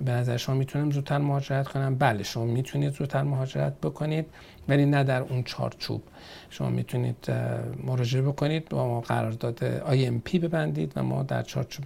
به 0.00 0.12
نظر 0.12 0.36
شما 0.36 0.54
می‌تونم 0.54 0.90
زودتر 0.90 1.18
مهاجرت 1.18 1.68
کنم؟ 1.68 1.94
بله 1.94 2.22
شما 2.22 2.44
می‌تونید 2.44 2.92
زودتر 2.92 3.22
مهاجرت 3.22 3.80
بکنید 3.80 4.26
ولی 4.68 4.86
نه 4.86 5.04
در 5.04 5.22
اون 5.22 5.42
چارچوب. 5.42 6.02
شما 6.50 6.70
می‌تونید 6.70 7.30
مراجعه 7.84 8.22
بکنید 8.22 8.72
و 8.72 8.76
ما 8.76 9.00
قرارداد 9.00 9.80
IMP 9.84 10.36
ببندید 10.38 10.92
و 10.96 11.02
ما 11.02 11.22
در 11.22 11.42
چارچوب 11.42 11.84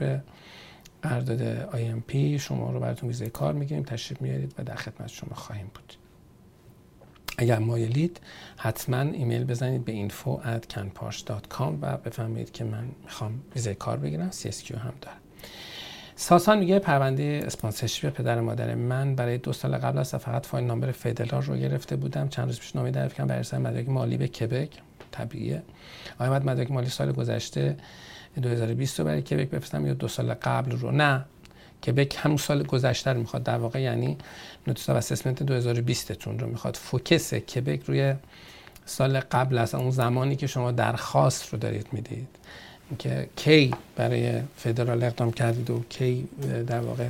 قرارداد 1.03 1.71
IMP 1.71 2.17
شما 2.17 2.73
رو 2.73 2.81
براتون 2.81 3.09
ویزای 3.09 3.31
کار 3.31 3.55
می‌گیریم 3.55 3.85
تشریف 3.85 4.23
میارید 4.23 4.55
و 4.59 4.65
در 4.65 4.75
خدمت 4.75 5.09
شما 5.09 5.35
خواهیم 5.35 5.71
بود. 5.75 5.95
اگر 7.39 7.59
مایلید 7.59 8.21
حتما 8.57 9.01
ایمیل 9.01 9.45
بزنید 9.45 9.85
به 9.85 10.09
info@canpars.com 10.09 11.73
و 11.81 11.97
بفهمید 11.97 12.53
که 12.53 12.65
من 12.65 12.89
می‌خوام 13.05 13.41
ویزای 13.55 13.75
کار 13.75 13.97
بگیرم 13.97 14.31
CSQ 14.31 14.71
هم 14.71 14.95
دارم. 15.01 15.17
ساسان 16.21 16.59
میگه 16.59 16.79
پرونده 16.79 17.43
اسپانسرشیپ 17.47 18.13
پدر 18.13 18.41
مادر 18.41 18.75
من 18.75 19.15
برای 19.15 19.39
دو 19.39 19.53
سال 19.53 19.77
قبل 19.77 19.99
از 19.99 20.15
فقط 20.15 20.47
فایل 20.47 20.65
نامبر 20.65 20.93
فدرال 20.93 21.43
رو 21.43 21.57
گرفته 21.57 21.97
بودم. 21.97 22.29
چند 22.29 22.47
روز 22.47 22.61
پیش 22.61 22.77
نامه 22.77 22.91
دریافت 22.91 23.15
کردم 23.15 23.27
برای 23.27 23.39
ارسال 23.39 23.61
مدرک 23.61 23.89
مالی 23.89 24.17
به 24.17 24.29
کبک. 24.29 24.69
طبیعیه. 25.13 25.63
آیا 26.19 26.31
مدرک 26.33 26.71
مالی 26.71 26.89
سال 26.89 27.13
گذشته 27.13 27.77
2020 28.43 28.99
رو 28.99 29.07
برای 29.07 29.23
کبک 29.23 29.51
بفرستم 29.51 29.87
یا 29.87 29.95
دو 29.95 30.09
سال 30.09 30.35
قبل 30.35 30.71
رو؟ 30.71 30.91
نه. 30.91 31.25
کبک 31.87 32.17
همون 32.19 32.37
سال 32.37 32.63
گذشته 32.63 33.13
رو 33.13 33.21
می‌خواد. 33.21 33.43
در 33.43 33.59
واقع 33.59 33.81
یعنی 33.81 34.19
notice 34.67 34.91
assessment 34.91 35.43
2020 35.43 36.13
تون 36.13 36.39
رو 36.39 36.47
می‌خواد. 36.47 36.77
فوکوس 36.77 37.35
کبک 37.35 37.85
روی 37.87 38.15
سال 38.85 39.21
قبل 39.21 39.59
از 39.59 39.75
اون 39.75 39.91
زمانی 39.91 40.37
که 40.37 40.47
شما 40.47 40.73
درخواست 40.73 41.53
رو 41.53 41.59
دارید 41.59 41.87
می‌دید. 41.93 43.29
کی 43.37 43.75
برای 43.97 44.41
فدرال 44.57 45.03
اقدام 45.03 45.33
کردید 45.33 45.71
و 45.71 45.83
کی 45.89 46.29
در 46.67 46.81
واقع 46.81 47.09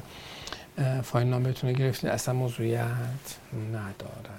file 1.03 1.27
number 1.27 1.56
تون 1.56 1.71
رو 1.71 1.77
گرفتید؟ 1.77 2.11
اصلا 2.11 2.35
موضوعیت 2.35 3.37
ندارد. 3.69 4.39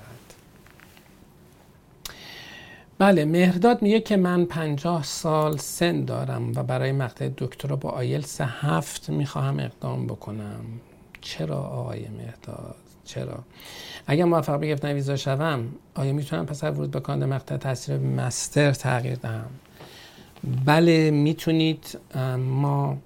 بله 2.98 3.26
مهرداد 3.26 3.82
میگه 3.82 4.00
که 4.00 4.18
من 4.18 4.46
پنجاه 4.46 5.04
سال 5.04 5.58
سن 5.58 6.06
دارم 6.06 6.52
و 6.56 6.64
برای 6.64 6.92
مقطع 6.92 7.30
دکترا 7.38 7.76
با 7.76 7.90
آیلتس 7.90 8.42
هفت 8.42 9.10
می‌خواهم 9.10 9.60
اقدام 9.60 10.08
بکنم. 10.08 10.62
چرا 11.22 11.58
آقای 11.58 12.08
مهرداد؟ 12.08 12.76
چرا؟ 13.06 13.40
اگر 14.08 14.26
موفق 14.26 14.60
به 14.60 14.68
گرفتن 14.68 14.94
ویزا 14.94 15.16
شوم 15.16 15.68
آیا 15.96 16.14
می‌تونم 16.14 16.46
پس 16.46 16.64
ورود 16.64 16.92
به 16.92 17.00
کانادا 17.00 17.36
مقطع 17.36 17.58
تاثیر 17.58 17.98
مستر 17.98 18.72
تغییر 18.72 19.16
دهم؟ 19.16 19.50
بله 20.66 21.12
می‌تونید 21.12 22.00
ما 22.38 22.98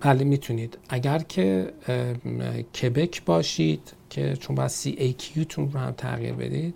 بله 0.00 0.24
می‌تونید. 0.24 0.78
اگر 0.88 1.18
که 1.18 1.72
کبک 2.82 3.24
باشید 3.24 3.92
که 4.10 4.36
چون 4.36 4.56
باید 4.56 4.68
سی 4.68 4.90
ای 4.90 5.12
تون 5.44 5.72
رو 5.72 5.80
هم 5.80 5.90
تغییر 5.90 6.32
بدید 6.32 6.74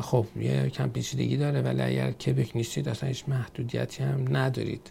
خب 0.00 0.26
یه 0.36 0.68
کم 0.68 0.88
پیچیدگی 0.88 1.36
داره 1.36 1.62
ولی 1.62 1.82
اگر 1.82 2.10
کبک 2.12 2.56
نیستید 2.56 2.88
اصلا 2.88 3.08
هیچ 3.08 3.24
محدودیتی 3.28 4.02
هم 4.02 4.36
ندارید. 4.36 4.90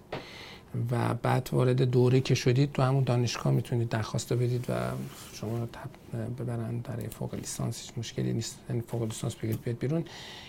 و 0.91 1.13
بعد 1.13 1.49
وارد 1.51 1.81
دوره 1.81 2.21
که 2.21 2.35
شدید 2.35 2.71
تو 2.71 2.81
همون 2.81 3.03
دانشگاه 3.03 3.53
می‌تونید 3.53 3.89
درخواست 3.89 4.33
بدید 4.33 4.65
و 4.69 4.73
شما 5.33 5.57
رو 5.57 5.67
ببرن 6.39 6.79
برای 6.79 7.07
فوق 7.07 7.35
لیسانس 7.35 7.81
هیچ 7.81 7.91
مشکلی 7.97 8.33
نیست. 8.33 8.59
یعنی 8.69 8.81
فوق 8.81 9.03
لیسانس 9.03 9.35
بگید 9.35 9.61
بیاد 9.61 9.77
بیرون. 9.77 10.05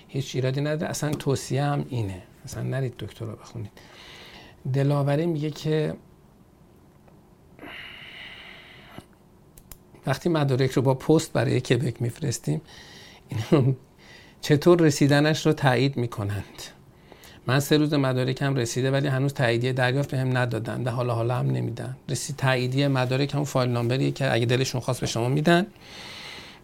هیچ 0.09 0.35
ایرادی 0.35 0.61
نداره. 0.61 0.91
اصلا 0.91 1.11
توصیه 1.11 1.63
هم 1.63 1.87
اینه. 1.89 2.23
اصلا 2.45 2.63
نرید 2.63 2.95
دکترا 2.99 3.35
بخونید. 3.37 3.71
دلاوری 4.73 5.27
میگه 5.27 5.51
که 5.51 5.95
وقتی 10.07 10.29
مدارک 10.29 10.71
رو 10.71 10.83
با 10.83 10.95
پست 10.95 11.33
برای 11.33 11.61
کبک 11.61 12.03
میفرستیم 12.03 12.61
چطور 14.41 14.81
رسیدنش 14.81 15.47
رو 15.47 15.53
تایید 15.53 15.97
می‌کنند؟ 15.97 16.63
من 17.47 17.61
سه 17.61 17.77
روز 17.77 17.95
مدارکم 17.95 18.55
رسیده 18.55 18.91
ولی 18.91 19.09
هنوز 19.09 19.35
تاییدیه 19.35 19.73
دریافت 19.73 20.11
بهم 20.11 20.37
ندادن 20.37 20.85
و 20.85 20.91
حالا 20.91 21.15
حالا 21.15 21.35
هم 21.35 21.51
نمیدن. 21.51 21.97
رسید 22.09 22.37
تاییدیه 22.37 22.89
مدارک 22.89 23.43
فایل 23.45 23.71
نامبریه 23.71 24.11
که 24.11 24.33
اگه 24.33 24.47
دلشون 24.47 24.81
خواست 24.81 25.01
به 25.01 25.07
شما 25.07 25.29
میدن 25.29 25.67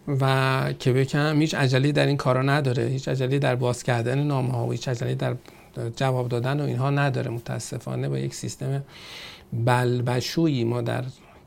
و 0.07 0.73
که 0.79 0.93
بکم 0.93 1.41
هیچ 1.41 1.55
عجله 1.55 1.91
در 1.91 2.05
این 2.05 2.17
کارا 2.17 2.41
نداره. 2.41 2.83
هیچ 2.83 3.07
عجله 3.07 3.39
در 3.39 3.55
باز 3.55 3.83
کردن 3.83 4.23
نامه 4.23 4.51
ها 4.51 4.67
و 4.67 4.71
هیچ 4.71 4.87
عجله 4.87 5.15
در 5.15 5.35
جواب 5.95 6.27
دادن 6.27 6.61
و 6.61 6.63
اینها 6.63 6.89
نداره. 6.89 7.31
متاسفانه 7.31 8.09
با 8.09 8.17
یک 8.17 8.35
سیستم 8.35 8.83
بلبشویی 9.53 10.63
ما 10.63 10.81
در 10.81 11.03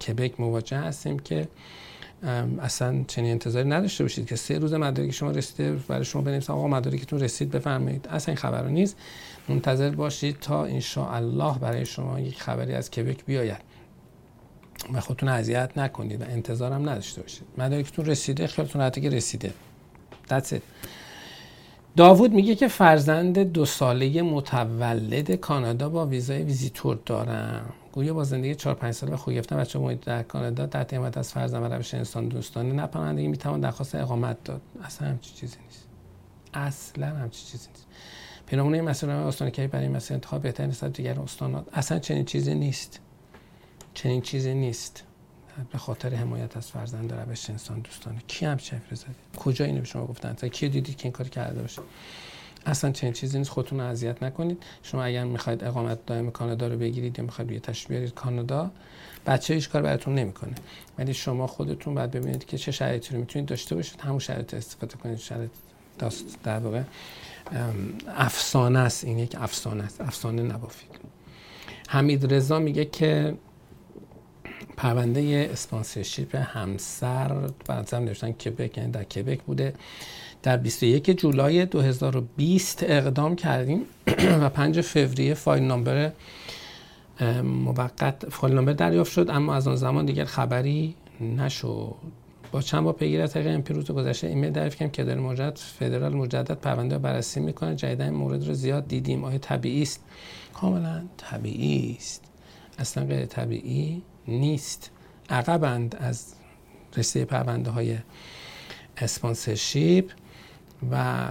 کبک 0.07 0.41
مواجه 0.41 0.79
هستیم 0.79 1.19
که 1.19 1.49
اصلا 2.61 3.05
چنین 3.09 3.31
انتظاری 3.31 3.69
نداشته 3.69 4.05
باشید 4.05 4.27
که 4.27 4.37
سه 4.37 4.59
روز 4.59 4.75
مدارک 4.75 5.11
شما 5.11 5.31
رسیده 5.31 5.73
برای 5.73 6.05
شما 6.05 6.23
بنویسن 6.23 6.53
آقا 6.53 6.69
مدارکتون 6.69 7.21
رسید 7.21 7.51
بفرمایید. 7.51 8.09
اصلا 8.11 8.33
این 8.33 8.37
خبر 8.37 8.67
نیست. 8.67 8.97
منتظر 9.49 9.91
باشید 9.91 10.41
تا 10.41 10.65
ان 10.65 10.83
الله 10.97 11.59
برای 11.59 11.87
شما 11.87 12.21
یک 12.21 12.43
خبری 12.43 12.75
از 12.75 12.91
کبک 12.91 13.25
بیاید. 13.25 13.73
و 14.93 15.01
خودتون 15.01 15.29
اذیت 15.29 15.71
نکنید 15.77 16.21
و 16.21 16.25
انتظارم 16.25 16.89
نداشته 16.89 17.23
باشید. 17.23 17.45
مدارکتون 17.59 18.05
رسیده 18.05 18.47
خیالتون 18.47 18.81
راحته 18.81 19.01
که 19.01 19.11
رسیده. 19.11 19.53
That's 20.29 20.49
it. 20.49 20.61
داوود 21.97 22.33
میگه 22.33 22.55
که 22.55 22.69
فرزند 22.69 23.39
دو 23.39 23.65
ساله 23.65 24.23
متولد 24.23 25.35
کانادا 25.35 25.89
با 25.89 26.07
ویزای 26.07 26.43
ویزیتور 26.43 26.99
دارم. 27.07 27.73
گویا 27.93 28.15
با 28.15 28.25
زندگی 28.25 28.55
4 28.55 28.75
5 28.75 28.95
ساله 28.95 29.17
خوب 29.17 29.35
گرفتن 29.35 29.57
بچه 29.57 29.79
محیط 29.79 30.01
در 30.01 30.23
کانادا 30.23 30.67
در 30.67 30.87
حمایت 30.93 31.19
از 31.19 31.33
فرزند 31.33 31.63
و 31.63 31.75
روش 31.75 31.95
انسان 31.95 32.29
دوستانه 32.29 32.73
نه 32.73 32.87
پناهندگی 32.87 33.29
می‌توان 33.29 33.61
درخواست 33.61 33.95
اقامت 33.95 34.45
داد. 34.45 34.63
اصلا 34.85 35.09
همچی 35.09 35.35
چیزی 35.35 35.57
نیست. 35.65 35.89
اصلا 36.55 37.07
همچی 37.07 37.47
چیزی 37.47 37.69
نیست. 37.69 37.87
پیرامون 38.47 38.81
مسئله 38.81 39.13
استان 39.13 39.51
کی 39.51 39.67
برای 39.67 39.89
مسئله 39.89 40.15
انتخاب 40.15 40.43
بهتر 40.43 40.67
نیست 40.67 40.85
دیگر 40.85 41.21
استانات 41.21 41.67
اصلا 41.73 41.99
چنین 41.99 42.25
چیزی 42.25 42.55
نیست. 42.55 43.01
چنین 43.95 44.21
چیزی 44.21 44.55
نیست. 44.55 45.05
به 45.73 45.79
خاطر 45.79 46.15
حمایت 46.15 46.57
از 46.57 46.71
فرزند 46.71 47.13
روش 47.13 47.51
انسان 47.51 47.81
دوستانه. 47.81 48.19
کی 48.27 48.47
هم 48.47 48.57
چه 48.57 48.81
زدید 48.93 49.17
کجا 49.37 49.65
اینو 49.65 49.79
به 49.79 49.85
شما 49.85 50.07
گفتن؟ 50.07 50.35
کی 50.35 50.69
دیدید 50.69 50.97
که 50.97 51.05
این 51.05 51.13
کار 51.13 51.29
کرده 51.29 51.61
باشه؟ 51.61 51.83
اصلا 52.67 52.93
چنین 52.93 53.13
چیزی 53.13 53.39
نیست. 53.39 53.51
خودتون 53.51 53.81
رو 53.81 53.87
اذیت 53.87 54.23
نکنید. 54.23 54.63
شما 54.83 55.05
اگر 55.05 55.25
می‌خواید 55.25 55.65
اقامت 55.65 56.07
دائم 56.07 56.31
کانادا 56.31 56.69
رو 56.69 56.77
بگیرید 56.79 57.19
یا 57.19 57.25
می‌خواید 57.25 57.51
یه 57.51 57.61
تشریف 57.61 57.89
بیارید 57.89 58.15
کانادا 58.15 58.71
بچه 59.27 59.55
هیچ 59.55 59.69
کار 59.69 59.83
براتون 59.83 60.15
نمی‌کنه. 60.15 60.55
ولی 60.99 61.15
شما 61.15 61.47
خودتون 61.47 61.95
باید 61.95 62.11
ببینید 62.11 62.45
که 62.45 62.59
چه 62.59 62.73
شرایطی 62.73 63.15
رو 63.15 63.21
می‌تونید 63.21 63.49
داشته 63.49 63.75
باشید. 63.75 64.01
همون 64.01 64.19
شرایط 64.19 64.55
استفاده 64.55 64.97
کنید. 64.97 65.19
شرایط 65.19 65.51
در 66.45 66.59
واقع 66.59 66.83
افسانه 68.09 68.79
است. 68.79 69.05
این 69.05 69.19
یک 69.19 69.37
افسانه 69.41 69.85
است. 69.85 70.01
افسانه 70.01 70.43
نبافید. 70.43 70.91
حمید 71.89 72.35
رضا 72.35 72.59
میگه 72.59 72.85
که 72.85 73.35
پرونده 74.77 75.49
اسپانسرشیپ 75.53 76.37
همسر 76.37 77.51
بعضا 77.67 77.99
نوشتن 77.99 78.33
کبک 78.33 78.79
یعنی 78.79 78.91
در 78.91 79.05
کبک 79.05 79.43
بوده. 79.43 79.75
در 80.43 80.57
21 80.57 81.21
جولای 81.21 81.67
2020 81.67 82.83
اقدام 82.83 83.37
کردیم 83.37 83.83
و 84.43 84.49
5 84.49 84.81
فوریه 84.81 85.35
فایل 85.35 85.63
نامبر 85.63 86.13
موقت 87.43 88.29
فایل 88.29 88.55
نامبر 88.55 88.73
دریافت 88.73 89.13
شد 89.13 89.31
اما 89.31 89.55
از 89.55 89.69
آن 89.69 89.77
زمان 89.77 90.07
دیگر 90.07 90.25
خبری 90.25 90.95
نشد. 91.21 91.95
با 92.53 92.63
چند 92.63 92.85
با 92.85 92.93
پیگیر 92.93 93.21
از 93.21 93.33
طریق 93.33 93.73
روز 93.73 93.91
گذشته 93.91 94.27
ایمیل 94.27 94.51
دریافت 94.51 94.79
کردم 94.79 94.91
که 94.91 95.05
در 95.05 95.19
مجدد 95.19 95.59
فدرال 95.59 96.15
مجدد 96.15 96.61
پرونده 96.61 96.99
بررسی 96.99 97.41
می‌کنه. 97.41 97.77
جدیدا 97.77 98.05
این 98.05 98.15
مورد 98.15 98.49
رو 98.49 98.55
زیاد 98.55 98.89
دیدیم. 98.89 99.25
آیا 99.25 99.39
طبیعی 99.39 99.83
است؟ 99.83 100.01
کاملا 100.55 101.03
طبیعی 101.17 101.97
است. 101.99 102.25
اصلا 102.79 103.05
غیر 103.05 103.27
طبیعی 103.27 104.03
نیست. 104.29 104.91
عقبند 105.31 105.97
از 106.01 106.35
رسیده 106.97 107.25
پرونده 107.25 107.71
های 107.71 107.99
اسپانسرشیپ 108.97 110.11
و 110.91 111.29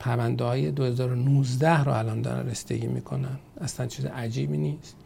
پرونده 0.00 0.44
های 0.44 0.70
2019 0.70 1.84
رو 1.84 1.92
الان 1.92 2.22
دارن 2.22 2.48
رسیدگی 2.48 2.86
می‌کنن. 2.86 3.38
اصلا 3.60 3.86
چیز 3.86 4.06
عجیبی 4.06 4.56
نیست. 4.56 4.96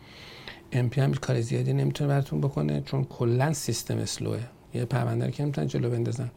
MP 0.72 1.00
هم 1.00 1.14
کار 1.14 1.40
زیادی 1.40 1.72
نمی‌تونه 1.72 2.09
براتون 2.09 2.40
بکنه 2.40 2.80
چون 2.80 3.04
کلا 3.04 3.52
سیستم 3.52 3.98
slow 3.98 4.32
ه 4.32 4.40
یه 4.74 4.85
پرونده 4.85 5.24
رو 5.24 5.30
که 5.30 5.42
نمی‌تونن 5.42 5.66
جلو 5.66 5.90
بندازن. 5.90 6.30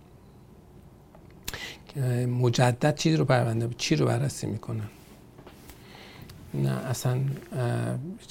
مجدد 2.39 2.95
چیزی 2.95 3.17
رو 3.17 3.25
پرونده 3.25 3.69
چی 3.77 3.95
رو 3.95 4.05
بررسی 4.05 4.47
می‌کنن؟ 4.47 4.89
نه 6.53 6.69
اصلا 6.69 7.19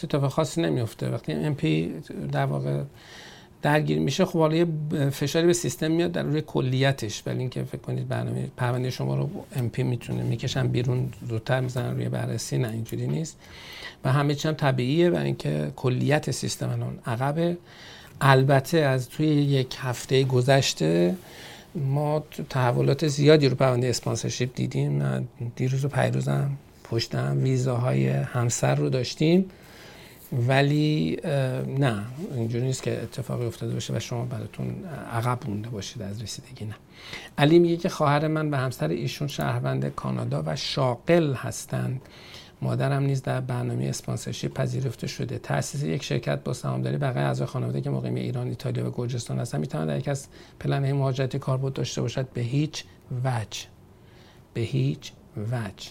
اتفاق 0.03 0.33
خاصی 0.33 0.63
نمیفته 0.63 1.11
وقتی 1.11 1.33
MP 1.33 1.95
در 2.33 2.47
واقع 2.47 2.83
درگیر 3.63 3.99
میشه 3.99 4.25
خب 4.25 4.39
حالا 4.39 4.57
یه 4.57 4.67
فشاری 5.11 5.47
به 5.47 5.53
سیستم 5.53 5.91
میاد 5.91 6.13
در 6.13 6.23
روی 6.23 6.43
کلیتش. 6.47 7.23
ولی 7.27 7.39
اینکه 7.39 7.65
فکر 7.65 7.81
کنید 7.81 8.09
برنامه 8.09 8.49
پرونده 8.57 8.91
شما 8.91 9.17
رو 9.17 9.31
MP 9.57 9.83
می‌تونه 9.83 10.23
می‌کشن 10.23 10.69
بیرون 10.69 11.13
زودتر 11.29 11.61
می‌زنن 11.61 11.95
روی 11.95 12.09
بررسی 12.09 12.59
نه 12.59 12.71
اینجوری 12.71 13.07
نیست. 13.07 13.37
و 14.05 14.13
همه 14.13 14.35
چی 14.35 14.49
هم 14.49 14.55
طبیعیه 14.55 15.11
و 15.11 15.17
اینکه 15.17 15.73
کلیت 15.77 16.31
سیستم 16.31 16.69
الان 16.69 16.99
عقبه. 17.07 17.57
البته 18.21 18.79
از 18.79 19.09
توی 19.09 19.27
یک 19.27 19.77
هفته 19.79 20.25
گذشته 20.25 21.15
ما 21.75 22.25
تحولات 22.51 23.09
زیادی 23.09 23.49
رو 23.49 23.57
پرونده 23.57 23.87
اسپانسرشیپ 23.87 24.51
دیدیم. 24.55 25.03
دیروز 25.57 25.85
و 25.85 25.89
پیروزم 25.89 26.51
پشتم 26.85 27.39
ویزاهای 27.43 28.09
همسر 28.09 28.75
رو 28.75 28.89
داشتیم. 28.89 29.45
ولی 30.33 31.19
نه 31.79 32.05
اینجوری 32.35 32.67
نیست 32.67 32.83
که 32.83 33.03
اتفاقی 33.03 33.47
افتاده 33.47 33.75
باشه 33.75 33.97
و 33.97 34.01
شما 34.01 34.25
براتون 34.25 34.85
عقب 35.13 35.39
مونده 35.49 35.69
باشید 35.69 36.03
از 36.03 36.23
رسیدگی 36.23 36.65
نه. 36.65 36.75
علی 37.39 37.59
میگه 37.59 37.77
که 37.77 37.89
خواهر 37.89 38.29
من 38.29 38.51
و 38.51 38.57
همسر 38.57 38.89
ایشون 38.89 39.29
شهروند 39.29 39.89
کانادا 39.89 40.43
و 40.47 40.57
شاغل 40.57 41.35
هستند. 41.35 42.01
مادرم 42.63 43.03
نیز 43.03 43.23
در 43.23 43.41
برنامه 43.41 43.85
اسپانسرشیپ 43.85 44.55
پذیرفته 44.55 45.07
شده. 45.07 45.39
تاسیس 45.39 45.83
یک 45.83 46.03
شرکت 46.03 46.45
با 46.45 46.53
سهامداری 46.53 46.97
بقیه 46.97 47.23
اعضای 47.23 47.47
خانواده 47.47 47.81
که 47.81 47.91
مقیم 47.91 48.15
ایران 48.15 48.49
ایتالیا 48.49 48.89
و 48.89 48.93
گرجستان 48.97 49.39
هستن 49.39 49.61
می‌تواند 49.61 49.89
در 49.89 49.99
یک 49.99 50.09
از 50.09 50.27
پلن 50.61 50.93
مهاجرتی 50.93 51.39
کاربرد 51.39 51.73
داشته 51.73 52.01
باشد. 52.01 52.29
به 52.29 52.41
هیچ 52.41 52.85
وجه. 53.25 53.61
به 54.55 54.61
هیچ 54.61 55.13
وجه. 55.37 55.91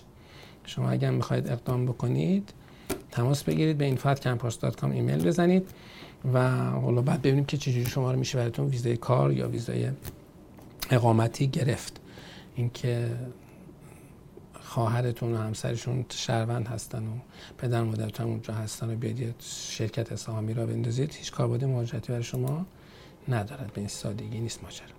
شما 0.65 0.89
اگر 0.89 1.09
می‌خواید 1.09 1.47
اقدام 1.47 1.85
بکنید 1.85 2.53
تماس 3.15 3.43
بگیرید 3.43 3.77
به 3.77 3.95
infat.campus.com 3.95 4.83
ایمیل 4.83 5.23
بزنید 5.27 5.67
و 6.33 6.49
حالا 6.69 7.01
بعد 7.01 7.21
ببینیم 7.21 7.45
که 7.45 7.57
چجوری 7.57 7.85
شما 7.85 8.11
رو 8.11 8.19
میشه 8.19 8.37
براتون 8.37 8.67
ویزای 8.67 8.97
کار 8.97 9.33
یا 9.33 9.49
ویزای 9.49 9.89
اقامتی 10.91 11.47
گرفت. 11.47 12.01
اینکه 12.55 13.11
خواهرتون 14.61 15.33
و 15.33 15.37
همسرشون 15.37 16.05
شهروند 16.09 16.67
هستن 16.67 17.03
و 17.03 17.11
پدر 17.57 17.83
مادرتون 17.83 18.25
اونجا 18.25 18.53
هستن 18.53 18.93
و 18.93 18.95
بیاید 18.95 19.35
شرکت 19.69 20.15
سهامی 20.15 20.53
را 20.53 20.65
بندازید 20.65 21.13
هیچ 21.13 21.31
کاربرد 21.31 21.65
مهاجرتی 21.65 22.11
برای 22.11 22.23
شما 22.23 22.65
ندارد 23.27 23.73
به 23.73 23.81
این 23.81 23.87
سادگی 23.87 24.39
نیست 24.39 24.63
ماجرا. 24.63 24.94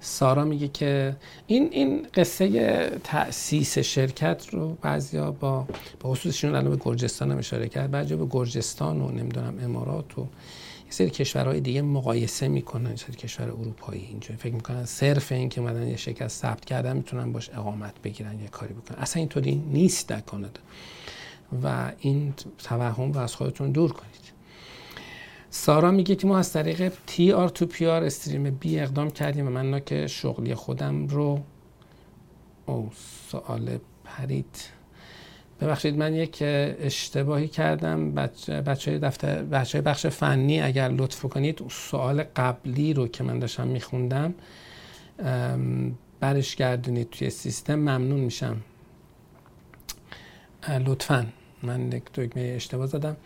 سارا 0.00 0.44
میگه 0.44 0.68
که 0.68 1.16
این 1.46 1.68
این 1.72 2.06
قصه 2.14 2.90
تاسیس 3.04 3.78
شرکت 3.78 4.46
رو 4.50 4.76
بعضیا 4.82 5.30
با 5.30 5.66
با 6.00 6.10
خصوصشون 6.10 6.54
الان 6.54 6.70
به 6.70 6.82
گرجستان 6.84 7.30
هم 7.32 7.38
اشاره 7.38 7.68
کرد 7.68 7.90
بعضیا 7.90 8.16
به 8.16 8.26
گرجستان 8.30 9.00
و 9.00 9.10
نمی‌دونم 9.10 9.54
امارات 9.62 10.18
و 10.18 10.20
یه 10.20 10.90
سری 10.90 11.10
کشورهای 11.10 11.60
دیگه 11.60 11.82
مقایسه 11.82 12.48
می‌کنن 12.48 12.96
سری 12.96 13.16
کشور 13.16 13.48
اروپایی 13.48 14.06
اینجوری 14.10 14.38
فکر 14.38 14.54
می‌کنن 14.54 14.84
صرف 14.84 15.32
این 15.32 15.48
که 15.48 15.60
مدن 15.60 15.88
یه 15.88 15.96
شرکت 15.96 16.28
ثبت 16.28 16.64
کردن 16.64 16.96
می‌تونن 16.96 17.32
باش 17.32 17.50
اقامت 17.50 17.94
بگیرن 18.04 18.40
یه 18.40 18.48
کاری 18.48 18.74
بکنن. 18.74 18.98
اصلا 18.98 19.20
اینطوری 19.20 19.54
نیست 19.54 20.08
در 20.08 20.20
کانادا. 20.20 20.60
و 21.62 21.92
این 22.00 22.34
توهم 22.58 23.12
رو 23.12 23.20
از 23.20 23.34
خودتون 23.34 23.70
دور 23.72 23.92
کنید. 23.92 24.19
سارا 25.50 25.90
میگه 25.90 26.14
که 26.14 26.26
ما 26.26 26.38
از 26.38 26.52
طریق 26.52 26.92
تی 27.06 27.32
آر 27.32 27.48
تو 27.48 27.66
پی 27.66 27.86
آر 27.86 28.04
استریم 28.04 28.50
بی 28.50 28.80
اقدام 28.80 29.10
کردیم 29.10 29.46
و 29.46 29.50
من 29.50 29.80
که 29.80 30.06
شغلی 30.06 30.54
خودم 30.54 31.06
رو 31.06 31.40
او 32.66 32.90
سوال 33.30 33.78
پرید. 34.04 34.56
ببخشید 35.60 35.96
من 35.96 36.14
یک 36.14 36.38
اشتباهی 36.40 37.48
کردم. 37.48 38.14
بچه, 38.14 38.60
بچه 38.60 38.98
دفتر 38.98 39.42
بچه 39.42 39.80
بخش 39.80 40.06
فنی 40.06 40.60
اگر 40.60 40.88
لطف 40.88 41.24
کنید 41.24 41.62
سوال 41.70 42.22
قبلی 42.22 42.94
رو 42.94 43.08
که 43.08 43.24
من 43.24 43.38
داشتم 43.38 43.66
میخوندم 43.66 44.34
برش 46.20 46.56
گردونید 46.56 47.10
توی 47.10 47.30
سیستم 47.30 47.74
ممنون 47.74 48.20
میشم. 48.20 48.56
لطفاً. 50.86 51.26
من 51.62 51.92
یک 51.92 52.04
دکمه 52.14 52.42
اشتباه 52.56 52.86
زدم. 52.86 53.16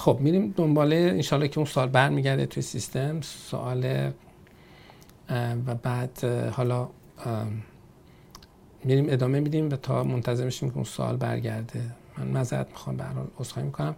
خب 0.00 0.18
میریم 0.20 0.54
دنباله 0.56 0.96
انشالله 0.96 1.48
که 1.48 1.58
اون 1.58 1.66
سال 1.66 1.88
برمیگرده 1.88 2.46
توی 2.46 2.62
سیستم 2.62 3.20
سوال 3.20 4.10
و 5.66 5.74
بعد 5.82 6.24
حالا 6.52 6.88
میریم 8.84 9.06
ادامه 9.08 9.40
میدیم 9.40 9.70
و 9.70 9.76
تا 9.76 10.04
منتظر 10.04 10.44
میشیم 10.44 10.70
که 10.70 10.74
اون 10.74 10.84
سوال 10.84 11.16
برگرده. 11.16 11.80
من 12.18 12.26
مذارت 12.26 12.68
می‌خوام 12.68 12.96
به 12.96 13.04
حال 13.04 13.26
عذرخواهی 13.38 13.66
می‌کنم. 13.66 13.94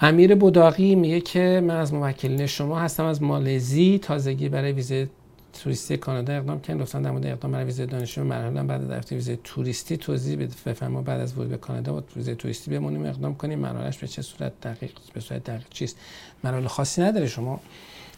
امیر 0.00 0.34
بوداقی 0.34 0.94
میگه 0.94 1.20
که 1.20 1.62
من 1.64 1.76
از 1.76 1.94
موکلین 1.94 2.46
شما 2.46 2.78
هستم 2.78 3.04
از 3.04 3.22
مالزی 3.22 3.98
تازگی 4.02 4.48
برای 4.48 4.72
ویزه 4.72 5.08
توریستی 5.58 5.96
کانادا 5.96 6.32
اقدام 6.32 6.60
کردن. 6.60 6.80
لطفا 6.80 6.98
در 6.98 7.10
مورد 7.10 7.26
اقدام 7.26 7.52
برای 7.52 7.64
ویزای 7.64 7.86
دانشجو 7.86 8.24
مرحله 8.24 8.62
بعد 8.62 8.90
از 8.90 9.12
ویزای 9.12 9.38
توریستی 9.44 9.96
توضیح 9.96 10.48
بفرما 10.66 11.02
بعد 11.02 11.20
از 11.20 11.32
ورود 11.32 11.48
به 11.48 11.56
کانادا 11.56 11.92
با 11.92 12.02
ویزای 12.16 12.34
توریستی 12.34 12.70
بمونیم 12.70 13.06
اقدام 13.06 13.34
کنیم. 13.34 13.58
مرحلهش 13.58 13.98
به 13.98 14.08
چه 14.08 14.22
صورت 14.22 14.60
دقیق 14.60 14.90
به 15.14 15.20
صورت 15.20 15.44
دقیق 15.44 15.68
چیست؟ 15.70 15.96
مراحل 16.44 16.66
خاصی 16.66 17.02
نداره 17.02 17.26
شما. 17.26 17.60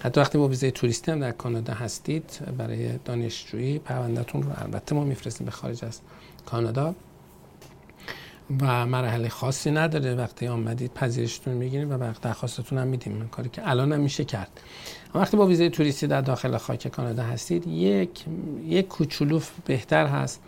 حتی 0.01 0.21
وقتی 0.21 0.39
با 0.39 0.49
ویزای 0.49 0.71
توریستی 0.71 1.11
هم 1.13 1.21
در 1.21 1.33
کانادا 1.33 1.75
هستید 1.75 2.39
برای 2.59 2.99
دانشجویی 3.05 3.79
پروندهتون 3.79 4.43
رو 4.43 4.51
البته 4.57 4.95
ما 4.95 5.05
میفرستیم 5.05 5.45
به 5.45 5.51
خارج 5.51 5.85
از 5.85 6.01
کانادا. 6.47 6.95
و 8.63 8.87
مرحله 8.87 9.29
خاصی 9.29 9.71
نداره. 9.71 10.15
وقتی 10.15 10.47
آمدید 10.47 10.95
پذیرشتون 10.95 11.55
می‌گیریم 11.55 11.91
و 11.91 11.95
وقت 11.95 12.23
درخواستتون 12.23 12.79
هم 12.79 12.87
میدیم. 12.87 13.29
کاری 13.29 13.49
که 13.49 13.71
الان 13.71 13.93
هم 13.93 14.01
میشه 14.01 14.25
کرد. 14.25 14.61
وقتی 15.15 15.37
با 15.37 15.47
ویزای 15.47 15.71
توریستی 15.71 16.07
در 16.07 16.21
داخل 16.21 16.57
خاک 16.57 16.89
کانادا 16.89 17.23
هستید 17.23 17.67
یک 17.67 18.25
یک 18.65 18.89
کوچولو 18.89 19.41
بهتر 19.65 20.07
هست 20.07 20.41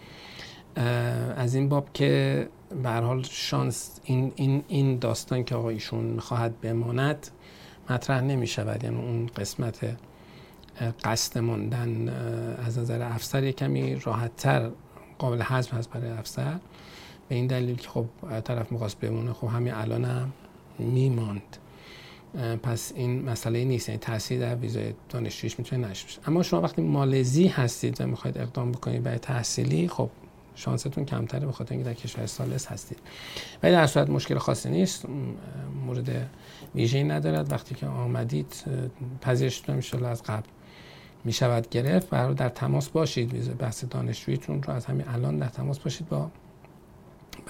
از 1.36 1.54
این 1.54 1.68
باب 1.68 1.92
که 1.94 2.48
به 2.82 2.90
حال 2.90 3.22
شانس 3.22 4.00
این 4.04 4.32
این 4.36 4.64
این 4.68 4.98
داستان 4.98 5.44
که 5.44 5.54
آقا 5.54 5.68
ایشون 5.68 6.04
می‌خواهد 6.04 6.60
بماند 6.60 7.28
مطرح 7.90 8.20
نمی 8.20 8.46
شود 8.46 8.84
یعنی 8.84 8.96
اون 8.96 9.26
قسمت 9.26 9.96
قصد 11.04 11.38
ماندن 11.38 12.08
از 12.66 12.78
نظر 12.78 13.02
افسر 13.02 13.50
کمی 13.50 13.94
راحتتر 13.94 14.70
قابل 15.18 15.42
حذف 15.42 15.74
هست 15.74 15.90
برای 15.90 16.10
افسر. 16.10 16.58
به 17.30 17.36
این 17.36 17.46
دلیل 17.46 17.76
که 17.76 17.88
خب 17.88 18.06
طرف 18.44 18.72
می‌خواست 18.72 19.00
بمونه 19.00 19.32
خب 19.32 19.46
همین 19.46 19.74
الان 19.74 20.04
هم 20.04 20.32
میماند. 20.78 21.56
پس 22.62 22.92
این 22.96 23.22
مسئله 23.22 23.64
نیست 23.64 23.88
یعنی 23.88 23.98
تاثیر 23.98 24.40
در 24.40 24.56
ویزای 24.56 24.94
دانشجویش 25.08 25.58
می‌تونه 25.58 25.88
نشه 25.88 26.06
اما 26.26 26.42
شما 26.42 26.60
وقتی 26.60 26.82
مالزی 26.82 27.46
هستید 27.46 28.00
و 28.00 28.06
می‌خواید 28.06 28.38
اقدام 28.38 28.72
بکنید 28.72 29.02
برای 29.02 29.18
تحصیلی 29.18 29.88
خب 29.88 30.10
شانستون 30.54 31.04
کمتره 31.04 31.46
به 31.46 31.52
خاطر 31.52 31.74
اینکه 31.74 31.90
در 31.90 31.94
کشور 31.94 32.26
سالس 32.26 32.66
هستید. 32.66 32.98
ولی 33.62 33.72
در 33.72 33.86
صورت 33.86 34.10
مشکل 34.10 34.38
خاصی 34.38 34.70
نیست. 34.70 35.06
مورد 35.86 36.30
ویژه‌ای 36.74 37.04
ندارد. 37.04 37.52
وقتی 37.52 37.74
که 37.74 37.86
آمدید 37.86 38.54
پذیرشتون 39.20 39.76
میشه 39.76 40.06
از 40.06 40.22
قبل 40.22 40.48
می 41.24 41.32
شود 41.32 41.68
گرفت 41.68 42.10
برای 42.10 42.34
در 42.34 42.48
تماس 42.48 42.88
باشید. 42.88 43.56
بحث 43.58 43.84
دانشجوییتون 43.90 44.62
رو 44.62 44.72
از 44.72 44.86
همین 44.86 45.08
الان 45.08 45.38
در 45.38 45.48
تماس 45.48 45.78
باشید 45.78 46.08
با 46.08 46.30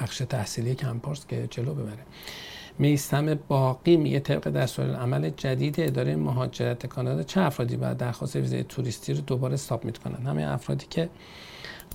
بخش 0.00 0.18
تحصیلی 0.18 0.74
کمپارس 0.74 1.26
که 1.26 1.46
جلو 1.50 1.74
ببره. 1.74 2.04
میستم 2.78 3.34
باقی 3.34 3.96
میگه 3.96 4.20
طبق 4.20 4.48
دستور 4.48 4.94
عمل 4.94 5.30
جدید 5.30 5.80
اداره 5.80 6.16
مهاجرت 6.16 6.86
کانادا 6.86 7.22
چه 7.22 7.40
افرادی 7.40 7.76
باید 7.76 7.96
درخواست 7.96 8.36
ویزای 8.36 8.64
توریستی 8.64 9.14
رو 9.14 9.20
دوباره 9.20 9.56
سابمیت 9.56 9.98
کنند؟ 9.98 10.26
همه 10.26 10.52
افرادی 10.52 10.86
که 10.90 11.08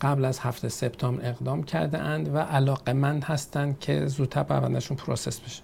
قبل 0.01 0.25
از 0.25 0.39
هفته 0.39 0.69
سپتامبر 0.69 1.29
اقدام 1.29 1.63
کرده 1.63 1.97
اند 1.97 2.35
و 2.35 2.37
علاقمند 2.37 3.23
هستند 3.23 3.79
که 3.79 4.05
زودتر 4.05 4.43
پروندهشون 4.43 4.97
process 4.97 5.39
بشه. 5.39 5.63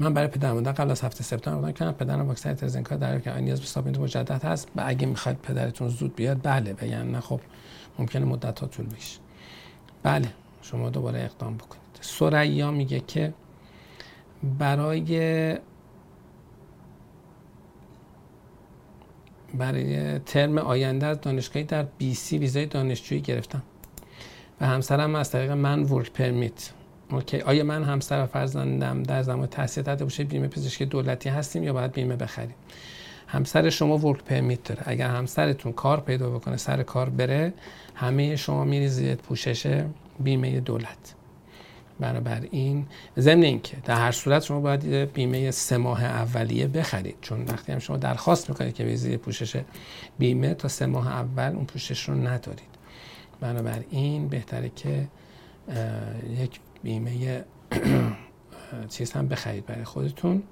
من 0.00 0.14
برای 0.14 0.28
پدر 0.28 0.52
مادر 0.52 0.72
قبل 0.72 0.90
از 0.90 1.00
هفته 1.00 1.24
سپتامبر 1.24 1.58
اقدام 1.58 1.72
کردم. 1.72 1.92
پدرم 1.92 2.28
واکسن 2.28 2.54
ترزنکا 2.54 2.96
در 2.96 3.18
که 3.18 3.36
نیاز 3.36 3.60
به 3.60 3.66
submit 3.66 3.98
مجدد 3.98 4.44
هست 4.44 4.68
و 4.76 4.82
اگه 4.86 5.06
می‌خواید 5.06 5.38
پدرتون 5.38 5.88
زود 5.88 6.16
بیاد 6.16 6.38
بله 6.42 6.88
یعنی 6.88 7.12
نه 7.12 7.20
خب 7.20 7.40
ممکنه 7.98 8.24
مدت 8.24 8.60
ها 8.60 8.66
طول 8.66 8.86
بکشه. 8.86 9.21
بله 10.02 10.28
شما 10.62 10.90
دوباره 10.90 11.20
اقدام 11.20 11.56
بکنید. 11.56 11.82
سریا 12.00 12.70
میگه 12.70 13.00
که 13.00 13.34
برای 14.58 15.58
برای 19.54 20.18
ترم 20.18 20.58
آینده 20.58 21.06
از 21.06 21.20
دانشگاهی 21.20 21.64
در 21.64 21.82
BC 21.82 22.38
ویزای 22.38 22.66
دانشجویی 22.66 23.20
گرفتم. 23.20 23.62
و 24.60 24.66
همسرم 24.66 25.14
از 25.14 25.30
طریق 25.30 25.50
من 25.50 25.82
work 25.82 26.10
permit. 26.12 26.70
اوکی 27.10 27.40
آیا 27.40 27.64
من 27.64 27.84
همسر 27.84 28.22
و 28.22 28.26
فرزندم 28.26 29.02
در 29.02 29.22
زمان 29.22 29.46
تحصیل 29.46 29.84
تحت 29.84 30.02
باشه 30.02 30.24
بیمه 30.24 30.48
پزشکی 30.48 30.84
دولتی 30.84 31.28
هستیم 31.28 31.62
یا 31.62 31.72
باید 31.72 31.92
بیمه 31.92 32.16
بخریم؟ 32.16 32.54
همسر 33.32 33.70
شما 33.70 33.98
work 33.98 34.24
permit 34.24 34.64
داره. 34.64 34.82
اگر 34.86 35.08
همسرتون 35.08 35.72
کار 35.72 36.00
پیدا 36.00 36.30
بکنه 36.30 36.56
سر 36.56 36.82
کار 36.82 37.08
بره 37.08 37.54
همه 37.94 38.36
شما 38.36 38.64
میرید 38.64 38.98
زیر 38.98 39.18
پوشش 39.18 39.82
بیمه 40.20 40.60
دولت. 40.60 41.14
بنابراین 42.00 42.86
ضمن 43.18 43.42
اینکه 43.42 43.76
در 43.84 43.96
هر 43.96 44.12
صورت 44.12 44.42
شما 44.42 44.60
باید 44.60 44.84
بیمه 45.12 45.50
سه 45.50 45.76
ماه 45.76 46.04
اولیه 46.04 46.66
بخرید. 46.66 47.16
چون 47.20 47.44
وقتی 47.44 47.72
هم 47.72 47.78
شما 47.78 47.96
درخواست 47.96 48.50
می‌کنید 48.50 48.74
که 48.74 48.84
ویزی 48.84 49.16
پوشش 49.16 49.62
بیمه 50.18 50.54
تا 50.54 50.68
سه 50.68 50.86
ماه 50.86 51.08
اول 51.08 51.52
اون 51.56 51.64
پوشش 51.64 52.08
رو 52.08 52.14
ندارید. 52.14 52.72
بنابراین 53.40 54.28
بهتره 54.28 54.70
که 54.76 55.08
یک 56.40 56.60
بیمه 56.82 57.44
چیز 58.94 59.12
هم 59.12 59.28
بخرید 59.28 59.66
برای 59.66 59.84
خودتون. 59.84 60.42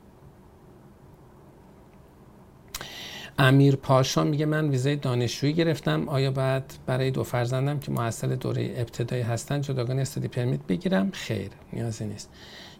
امیر 3.40 3.76
پاشا 3.76 4.24
میگه 4.24 4.46
من 4.46 4.68
ویزای 4.68 4.96
دانشجویی 4.96 5.52
گرفتم. 5.52 6.08
آیا 6.08 6.30
باید 6.30 6.62
برای 6.86 7.10
دو 7.10 7.24
فرزندم 7.24 7.78
که 7.78 7.92
محصل 7.92 8.36
دوره 8.36 8.74
ابتدایی 8.76 9.22
هستن 9.22 9.60
جداگانه 9.60 10.00
استادی 10.00 10.28
پرمیت 10.28 10.60
بگیرم؟ 10.68 11.10
خیر 11.12 11.50
نیازی 11.72 12.04
نیست. 12.04 12.30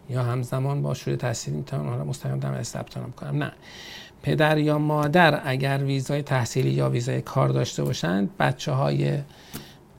یا 0.09 0.23
همزمان 0.23 0.81
با 0.81 0.93
شروع 0.93 1.15
تحصیل 1.15 1.53
می‌تونم 1.53 1.87
آنها 1.87 2.03
مستقیم 2.03 2.39
دم 2.39 2.63
ثبت 2.63 2.93
کنم؟ 3.15 3.43
نه. 3.43 3.51
پدر 4.23 4.57
یا 4.57 4.77
مادر 4.77 5.41
اگر 5.45 5.83
ویزای 5.83 6.21
تحصیلی 6.21 6.69
یا 6.69 6.89
ویزای 6.89 7.21
کار 7.21 7.49
داشته 7.49 7.83
باشند 7.83 8.29
بچه 8.39 8.71
های 8.71 9.19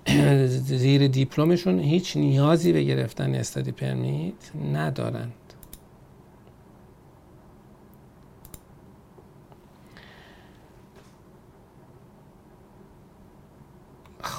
زیر 0.82 1.08
دیپلمشون 1.08 1.78
هیچ 1.78 2.16
نیازی 2.16 2.72
به 2.72 2.82
گرفتن 2.82 3.34
استادی 3.34 3.72
پرمیت 3.72 4.34
ندارند 4.72 5.32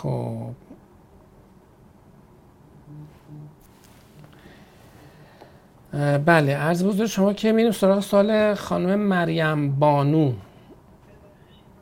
خب. 0.04 0.54
بله 6.26 6.56
عرض 6.56 6.84
بزرگ 6.84 7.06
شما 7.08 7.34
که 7.34 7.52
میریم 7.52 7.72
سراغ 7.72 8.00
سال 8.00 8.54
خانم 8.54 9.00
مریم 9.00 9.72
بانو. 9.72 10.34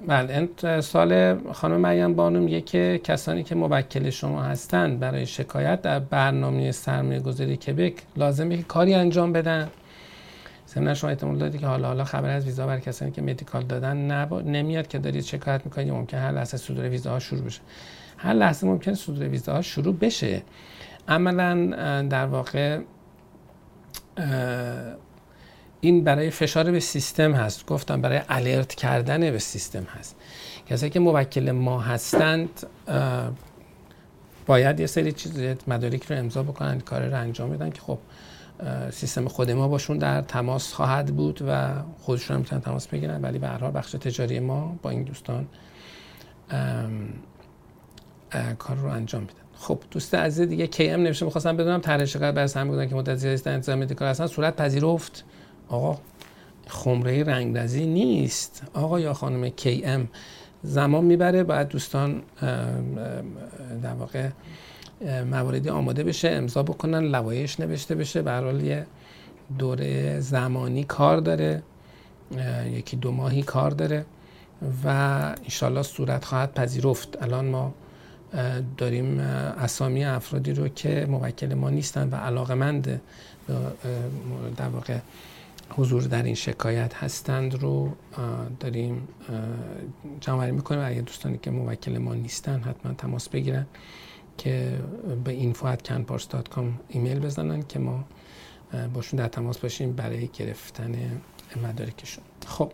بله 0.07 0.49
سال 0.81 1.39
خانم 1.51 1.77
مریم 1.77 2.13
بانو 2.13 2.39
میگه 2.39 2.61
که 2.61 3.01
کسانی 3.03 3.43
که 3.43 3.55
موکل 3.55 4.09
شما 4.09 4.41
هستند 4.41 4.99
برای 4.99 5.25
شکایت 5.25 5.81
در 5.81 5.99
برنامه 5.99 6.71
سرمایه 6.71 7.19
گذاری 7.19 7.57
کبک 7.57 7.93
لازمه 8.17 8.57
که 8.57 8.63
کاری 8.63 8.93
انجام 8.93 9.33
بدن. 9.33 9.69
ضمن 10.67 10.93
شما 10.93 11.09
احتمال 11.09 11.37
دادی 11.37 11.57
که 11.57 11.67
حالا 11.67 11.87
حالا 11.87 12.03
خبر 12.03 12.29
از 12.29 12.45
ویزا 12.45 12.67
برای 12.67 12.81
کسانی 12.81 13.11
که 13.11 13.21
مدیکال 13.21 13.63
دادن 13.63 13.97
نمیاد 14.41 14.87
که 14.87 14.99
دارید 14.99 15.23
شکایت 15.23 15.61
می‌کنید 15.65 15.91
ممکن 15.91 16.17
هر 16.17 16.31
لحظه 16.31 16.57
صدور 16.57 16.89
ویزا 16.89 17.09
ها 17.11 17.19
شروع 17.19 17.41
بشه. 17.41 17.61
هر 18.21 18.33
لحظه 18.33 18.67
ممکن 18.67 18.93
صدور 18.93 19.27
ویزا 19.27 19.53
ها 19.53 19.61
شروع 19.61 19.95
بشه. 19.95 20.43
عملا 21.07 22.01
در 22.01 22.25
واقع 22.25 22.79
این 25.81 26.03
برای 26.03 26.29
فشار 26.29 26.71
به 26.71 26.79
سیستم 26.79 27.31
هست. 27.31 27.65
گفتم 27.65 28.01
برای 28.01 28.21
الرت 28.29 28.75
کردن 28.75 29.31
به 29.31 29.39
سیستم 29.39 29.83
هست. 29.83 30.15
کسایی 30.69 30.89
که 30.89 30.99
موکل 30.99 31.51
ما 31.51 31.79
هستند 31.79 32.49
باید 34.45 34.79
یه 34.79 34.85
سری 34.85 35.11
چیز 35.11 35.39
مدارک 35.67 36.03
رو 36.03 36.17
امضا 36.17 36.43
بکنن 36.43 36.79
کار 36.79 37.05
رو 37.05 37.15
انجام 37.15 37.49
بدن 37.49 37.69
که 37.69 37.81
خب 37.81 37.99
سیستم 38.89 39.27
خود 39.27 39.51
ما 39.51 39.67
باشون 39.67 39.97
در 39.97 40.21
تماس 40.21 40.73
خواهد 40.73 41.15
بود 41.15 41.41
و 41.47 41.69
خودشون 41.99 42.35
هم 42.35 42.41
می‌تونن 42.41 42.61
تماس 42.61 42.87
بگیرن. 42.87 43.21
ولی 43.21 43.39
به 43.39 43.47
هر 43.47 43.57
حال 43.57 43.71
بخش 43.71 43.91
تجاری 43.91 44.39
ما 44.39 44.79
با 44.81 44.89
این 44.89 45.03
دوستان 45.03 45.47
کار 48.59 48.77
رو 48.77 48.89
انجام 48.89 49.21
میدن. 49.21 49.33
خب 49.55 49.79
دوست 49.91 50.15
عزیز 50.15 50.47
دیگه 50.47 50.67
کی 50.67 50.89
ام 50.89 51.01
نوشته 51.01 51.25
می‌خواستم 51.25 51.57
بدونم 51.57 51.79
طرح 51.79 52.05
شکایت 52.05 52.33
برای 52.33 52.49
هم 52.55 52.67
بودن 52.67 52.89
که 52.89 52.95
مدت 52.95 53.15
زیادی 53.15 53.41
در 53.41 53.53
انتظام 53.53 53.79
مدیکال 53.79 54.07
هستن. 54.07 54.27
صورت 54.27 54.55
پذیرفت. 54.55 55.23
آقا 55.67 55.97
خمره 56.67 57.23
رنگرزی 57.23 57.85
نیست. 57.85 58.63
آقا 58.73 58.99
یا 58.99 59.13
خانم 59.13 59.49
کی 59.49 59.85
ام 59.85 60.07
زمان 60.63 61.03
می‌بره 61.03 61.43
باید 61.43 61.67
دوستان 61.67 62.21
در 63.81 63.93
واقع 63.99 64.29
مواردی 65.31 65.69
آماده 65.69 66.03
بشه 66.03 66.29
امضا 66.29 66.63
بکنن 66.63 66.99
لوایش 66.99 67.59
نوشته 67.59 67.95
بشه. 67.95 68.21
به 68.21 68.63
یه 68.63 68.85
دوره 69.59 70.19
زمانی 70.19 70.83
کار 70.83 71.17
داره. 71.17 71.63
یکی 72.71 72.97
دو 72.97 73.11
ماهی 73.11 73.43
کار 73.43 73.71
داره 73.71 74.05
و 74.83 74.87
انشالله 75.43 75.81
صورت 75.81 76.25
خواهد 76.25 76.53
پذیرفت. 76.53 77.23
الان 77.23 77.45
ما 77.45 77.73
داریم 78.77 79.19
اسامی 79.19 80.05
افرادی 80.05 80.53
رو 80.53 80.67
که 80.67 81.05
موکل 81.09 81.53
ما 81.53 81.69
نیستن 81.69 82.09
و 82.09 82.15
علاقمند 82.15 83.01
در 84.57 84.67
واقع 84.67 84.97
حضور 85.69 86.01
در 86.01 86.23
این 86.23 86.35
شکایت 86.35 86.93
هستند 86.93 87.55
رو 87.55 87.91
داریم 88.59 89.07
جمعوری 90.19 90.51
می‌کنیم. 90.51 90.81
اگه 90.85 91.01
دوستانی 91.01 91.37
که 91.37 91.51
موکل 91.51 91.97
ما 91.97 92.13
نیستن 92.13 92.59
حتما 92.59 92.93
تماس 92.93 93.29
بگیرن 93.29 93.65
که 94.37 94.79
به 95.23 95.53
info@canpars.com 95.53 96.65
ایمیل 96.89 97.19
بزنن 97.19 97.63
که 97.63 97.79
ما 97.79 98.05
باشون 98.93 99.19
در 99.19 99.27
تماس 99.27 99.57
باشیم 99.57 99.93
برای 99.93 100.27
گرفتن 100.27 101.21
مدارکشون. 101.63 102.23
خب. 102.47 102.71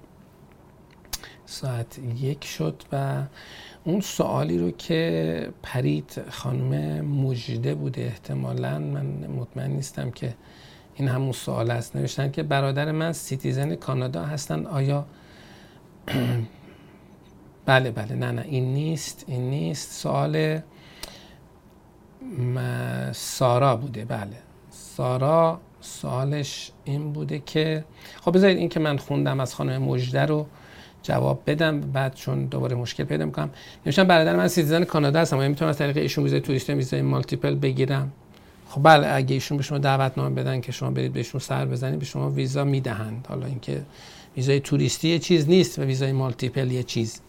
ساعت 1.49 1.99
یک 2.19 2.43
شد 2.43 2.83
و 2.91 3.23
اون 3.83 4.01
سوالی 4.01 4.57
رو 4.57 4.71
که 4.71 5.49
پرید 5.63 6.21
خانم 6.29 7.01
مجده 7.05 7.75
بوده 7.75 8.01
احتمالا 8.01 8.79
من 8.79 9.05
مطمئن 9.27 9.71
نیستم 9.71 10.11
که 10.11 10.33
این 10.95 11.07
همون 11.07 11.31
سوال 11.31 11.71
است 11.71 11.95
نوشتن 11.95 12.31
که 12.31 12.43
برادر 12.43 12.91
من 12.91 13.13
سیتیزن 13.13 13.75
کانادا 13.75 14.25
هستن 14.25 14.65
آیا 14.65 15.05
بله 17.65 17.91
بله. 17.91 18.15
نه 18.15 18.31
نه. 18.31 18.41
این 18.41 18.73
نیست 18.73 19.25
این 19.27 19.49
نیست. 19.49 19.91
سوال 19.91 20.61
سارا 23.11 23.75
بوده. 23.75 24.05
بله. 24.05 24.37
سارا 24.69 25.59
سوالش 25.81 26.71
این 26.85 27.13
بوده 27.13 27.39
که 27.39 27.85
خب 28.21 28.35
بذارید 28.35 28.57
این 28.57 28.69
که 28.69 28.79
من 28.79 28.97
خوندم 28.97 29.39
از 29.39 29.55
خانم 29.55 29.81
مجده 29.81 30.25
رو. 30.25 30.47
جواب 31.07 31.41
بدم 31.47 31.81
بعد 31.81 32.15
چون 32.15 32.45
دوباره 32.45 32.75
مشکل 32.75 33.03
پیدا 33.03 33.25
می‌کنم. 33.25 33.49
نوشتم 33.85 34.03
برادر 34.03 34.35
من 34.35 34.47
citizen 34.47 34.83
کانادا 34.83 35.19
هستم 35.19 35.37
آیا 35.37 35.49
می‌تونم 35.49 35.69
از 35.69 35.77
طریق 35.77 35.97
ایشون 35.97 36.23
ویزای 36.23 36.41
توریستی 36.41 36.73
ویزای 36.73 37.01
multiple 37.01 37.55
بگیرم. 37.55 38.11
خب 38.69 38.83
بله 38.83 39.07
اگه 39.13 39.33
ایشون 39.33 39.57
به 39.57 39.63
شما 39.63 39.77
دعوتنامه 39.77 40.35
بدن 40.35 40.61
که 40.61 40.71
شما 40.71 40.91
برید 40.91 41.13
بهشون 41.13 41.39
سر 41.41 41.65
بزنید 41.65 41.99
به 41.99 42.05
شما 42.05 42.29
ویزا 42.29 42.63
می‌دهند. 42.63 43.25
حالا 43.29 43.45
اینکه 43.45 43.81
ویزای 44.37 44.59
توریستی 44.59 45.09
یه 45.09 45.19
چیز 45.19 45.49
نیست 45.49 45.79
و 45.79 45.83
ویزای 45.83 46.11
multiple 46.11 46.71
یه 46.71 46.83
چیز. 46.83 47.21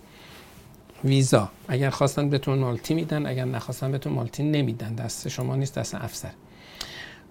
ویزا. 1.05 1.49
اگر 1.69 1.91
خواستن 1.91 2.31
بهتون 2.31 2.59
multi 2.59 2.94
میدن 2.95 3.27
اگر 3.27 3.45
نخواستن 3.45 3.93
بهتون 3.93 4.12
multi 4.12 4.42
نمیدن. 4.43 4.95
دست 4.95 5.29
شما 5.29 5.57
نیست 5.57 5.79
دست 5.79 5.95
افسر. 5.95 6.31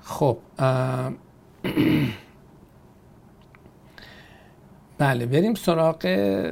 خب 0.04 0.38
بله 5.00 5.26
بریم 5.26 5.54
سراغ 5.56 6.06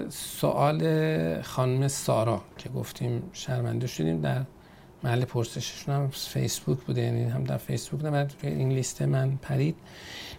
سوال 0.09 0.81
خانم 1.41 1.87
سارا 1.87 2.41
که 2.57 2.69
گفتیم 2.69 3.23
شرمنده 3.33 3.87
شدیم. 3.87 4.21
در 4.21 4.41
محل 5.03 5.25
پرسششون 5.25 5.95
هم 5.95 6.07
فیسبوک 6.07 6.79
بوده 6.79 7.01
یعنی 7.01 7.23
هم 7.23 7.43
در 7.43 7.57
فیسبوک 7.57 8.05
نه 8.05 8.27
این 8.43 8.69
لیست 8.69 9.01
من 9.01 9.37
پرید. 9.41 9.75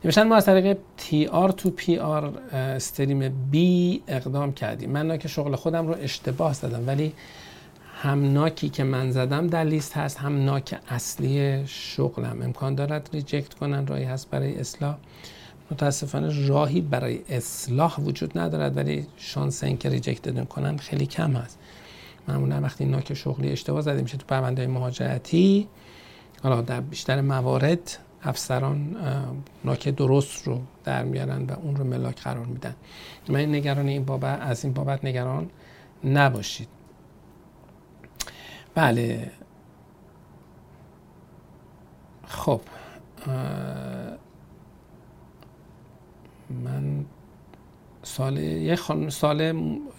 نوشتن 0.05 0.29
ما 0.29 0.37
از 0.37 0.47
طریق 0.47 0.79
TR 0.97 1.51
to 1.51 1.71
PR 1.71 2.39
stream 2.53 3.49
B 3.51 4.03
اقدام 4.09 4.53
کردیم. 4.53 4.91
من 4.91 5.19
که 5.19 5.29
شغل 5.29 5.57
خودم 5.57 5.87
رو 5.87 5.97
اشتباه 6.01 6.53
زدم 6.53 6.87
ولی 6.87 7.13
هم 8.03 8.33
NOC 8.33 8.60
ی 8.60 8.69
که 8.69 8.85
من 8.85 9.11
زدم 9.11 9.47
در 9.47 9.65
لیست 9.65 9.97
هست 9.97 10.19
هم 10.19 10.45
NOC 10.45 10.79
اصلی 10.89 11.67
شغلم. 11.67 12.43
امکان 12.43 12.75
دارد 12.75 13.11
reject 13.13 13.55
کنن 13.55 13.87
راهی 13.87 14.05
هست 14.05 14.31
برای 14.31 14.59
اصلاح. 14.59 14.97
متاسفانه 15.71 16.49
راهی 16.49 16.81
برای 16.81 17.21
اصلاح 17.29 18.01
وجود 18.01 18.39
ندارد 18.39 18.77
ولی 18.77 19.07
شانس 19.17 19.65
اینکه 19.65 19.89
ریجکت 19.89 20.49
کنن 20.49 20.77
خیلی 20.77 21.07
کم 21.07 21.33
هست. 21.33 21.59
معمولا 22.29 22.61
وقتی 22.61 22.85
ناک 22.85 23.15
شغلی 23.15 23.53
اشتباه 23.53 23.81
زده 23.81 24.03
میشه 24.03 24.17
تو 24.17 24.27
پرونده 24.27 24.67
مهاجرتی 24.67 25.69
حالا 26.43 26.61
در 26.61 26.81
بیشتر 26.81 27.21
موارد 27.21 27.99
افسران 28.23 28.97
ناک 29.65 29.89
درست 29.89 30.47
رو 30.47 30.61
در 30.85 31.05
میارن 31.05 31.45
و 31.47 31.53
اون 31.53 31.77
رو 31.77 31.85
ملاک 31.85 32.23
قرار 32.23 32.47
میدن. 32.47 32.75
من 33.29 33.55
نگران 33.55 33.89
این 33.89 34.05
بابت 34.05 34.41
از 34.41 34.65
این 34.65 34.73
بابت 34.73 35.05
نگران 35.05 35.51
نباشید. 36.05 36.69
بله. 38.75 39.31
خب 42.27 42.61
من 46.51 47.05
سوال 48.03 48.39
یه 48.39 48.77
خانم 48.77 49.09
سوال 49.09 49.53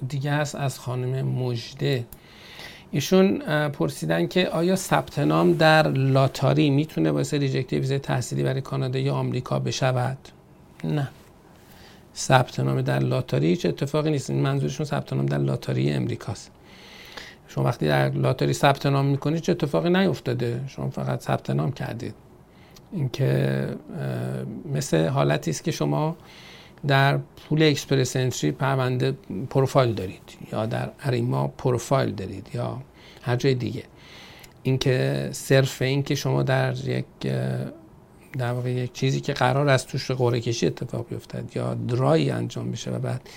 دیگه 0.08 0.32
هست 0.32 0.56
از 0.56 0.80
خانم 0.80 1.28
مجده 1.28 2.06
ایشون 2.92 3.40
پرسیدن 3.70 4.28
که 4.28 4.50
آیا 4.50 4.76
ثبت 4.76 5.20
نام 5.20 5.54
در 5.54 5.88
لاتاری 5.88 6.70
می‌تونه 6.70 7.12
باعث 7.12 7.34
rejectی 7.34 7.80
ویزای 7.80 8.00
تحصیلی 8.00 8.44
برای 8.44 8.62
کانادا 8.62 9.00
یا 9.00 9.14
آمریکا 9.14 9.60
بشود؟ 9.60 10.18
نه. 10.84 11.10
ثبت 12.16 12.60
نام 12.60 12.82
در 12.82 13.00
لاتاری 13.00 13.48
هیچ 13.48 13.66
اتفاقی 13.66 14.12
نیست. 14.12 14.32
منظورشون 14.32 14.86
ثبت 14.86 15.14
نام 15.14 15.26
در 15.26 15.38
لاتاری 15.38 15.92
امریکاست 15.92 16.52
شما 17.48 17.64
وقتی 17.64 17.88
در 17.88 18.10
لاتاری 18.10 18.54
ثبت 18.54 18.86
نام 18.86 19.06
می‌کنید 19.06 19.42
چه 19.42 19.52
اتفاقی 19.52 19.90
نیفتاده. 19.90 20.62
شما 20.68 20.90
فقط 20.90 21.22
ثبت 21.22 21.50
نام 21.50 21.72
کردید. 21.72 22.14
اینکه 22.92 23.68
مثل 24.74 25.08
حالتی 25.08 25.52
است 25.52 25.64
که 25.64 25.72
شما 25.72 26.16
در 26.88 27.20
pool 27.50 27.64
Express 27.64 28.16
Entry 28.16 28.52
پرونده 28.52 29.18
پروفایل 29.50 29.94
دارید 29.94 30.38
یا 30.52 30.66
در 30.66 30.90
Arrima 31.00 31.48
پروفایل 31.48 32.12
دارید 32.12 32.50
یا 32.54 32.82
هر 33.22 33.36
جای 33.36 33.54
دیگه. 33.54 33.84
اینکه 34.64 35.30
صرف 35.32 35.82
این 35.82 36.04
که 36.04 36.16
شما 36.16 36.44
در 36.44 36.76
یک 36.86 37.06
در 38.38 38.52
واقع 38.52 38.72
یک 38.72 38.94
چیزی 38.94 39.22
که 39.22 39.34
قرار 39.34 39.70
است 39.70 39.88
توش 39.88 40.12
قرعه 40.12 40.42
کشی 40.42 40.68
اتفاق 40.68 41.10
بیفتد 41.10 41.56
یا 41.56 41.74
draw 41.74 42.11
یی 42.11 42.30
انجام 42.30 42.72
بشه 42.72 42.92
و 42.92 43.00
بعد 43.00 43.30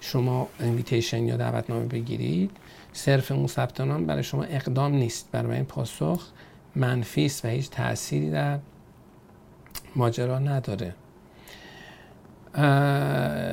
شما 0.00 0.48
invitation 0.60 1.24
یا 1.24 1.36
دعوتنامه 1.36 1.84
بگیرید 1.84 2.50
صرف 2.92 3.32
اون 3.32 3.46
ثبت 3.46 3.80
نام 3.80 4.06
برای 4.06 4.22
شما 4.22 4.42
اقدام 4.42 4.92
نیست. 4.92 5.28
برای 5.32 5.56
این 5.56 5.64
پاسخ 5.64 6.26
منفی 6.76 7.26
است 7.26 7.44
و 7.44 7.48
هیچ 7.48 7.70
تأثیری 7.70 8.30
در 8.30 8.58
ماجرا 9.96 10.38
نداره. 10.38 10.94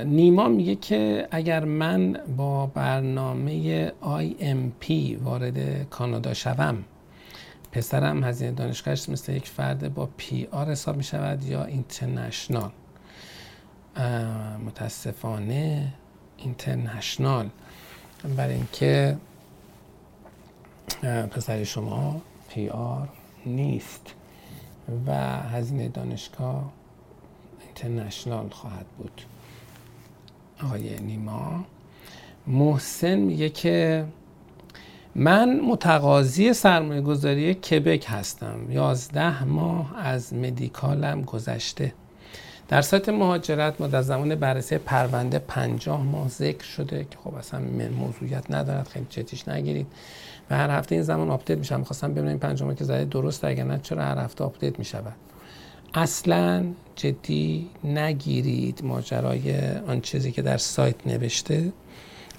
نیما 0.06 0.48
میگه 0.48 0.76
که 0.76 1.28
اگر 1.32 1.66
من 1.66 2.20
با 2.38 2.66
برنامه 2.66 3.88
IMP 4.02 4.92
وارد 5.24 5.90
کانادا 5.90 6.34
شوم 6.34 6.84
پسرم 7.72 8.24
هزینه 8.24 8.52
دانشگاهش 8.52 9.10
مثل 9.10 9.34
یک 9.34 9.48
فرد 9.48 9.94
با 9.94 10.10
PR 10.18 10.72
حساب 10.72 10.98
می 10.98 11.04
شود 11.04 11.44
یا 11.44 11.64
international. 11.64 12.72
متاسفانه 14.66 15.94
اینترنشنال. 16.38 17.50
برای 18.38 18.54
اینکه 18.54 19.18
پسر 21.32 21.64
شما 21.64 22.22
پی 22.50 22.70
آر 22.70 23.10
نیست. 23.46 24.14
و 25.08 25.14
هزینه 25.42 25.90
دانشگاه 25.90 26.72
اینترنشنال 27.66 28.50
خواهد 28.50 28.86
بود. 28.98 29.22
آقای 30.64 31.00
نیما. 31.00 31.66
محسن 32.48 33.16
میگه 33.16 33.50
که 33.50 34.06
من 35.16 35.60
متقاضی 35.60 36.54
سرمایه 36.54 37.02
گذاری 37.02 37.54
کبک 37.54 38.06
هستم. 38.10 38.72
یازده 38.72 39.44
ماه 39.44 39.98
از 39.98 40.34
مدیکالم 40.34 41.22
گذشته. 41.22 41.94
در 42.68 42.82
سایت 42.82 43.10
مهاجرت 43.10 43.82
ما 43.82 43.88
در 43.88 44.02
زمان 44.02 44.36
بررسی 44.36 44.78
پرونده 44.78 45.40
پنجاه 45.40 46.04
ماه 46.04 46.28
ذکر 46.28 46.64
شده 46.64 47.04
که 47.12 47.18
خب 47.24 47.36
اصلا 47.36 47.60
موضوعیت 48.00 48.52
ندارد. 48.52 48.88
خیلی 48.88 49.06
جدیش 49.10 49.48
نگیرید. 49.48 49.88
و 50.50 50.56
هر 50.56 50.70
هفته 50.70 50.96
این 50.96 51.04
زمان 51.04 51.30
آپدیت 51.30 51.58
میشه. 51.58 51.80
می‌خواستم 51.80 52.14
ببینم 52.14 52.40
پنجاه 52.40 52.68
ماه 52.68 52.78
که 52.78 52.84
زده 52.84 53.06
درست 53.06 53.46
اگر 53.46 53.64
نه 53.64 53.80
چرا 53.84 54.02
هر 54.04 54.18
هفته 54.18 54.44
آپدیت 54.44 54.80
می‌شود؟ 54.80 55.16
اصلا 55.94 56.66
جدی 56.96 57.70
نگیرید 57.84 58.84
ماجرای 58.84 59.72
آن 59.88 60.02
چیزی 60.02 60.32
که 60.32 60.42
در 60.42 60.58
سایت 60.58 61.08
نوشته. 61.08 61.74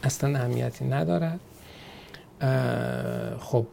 اصلا 0.02 0.38
اهمیتی 0.38 0.84
ندارد 0.84 1.40
خب 3.40 3.66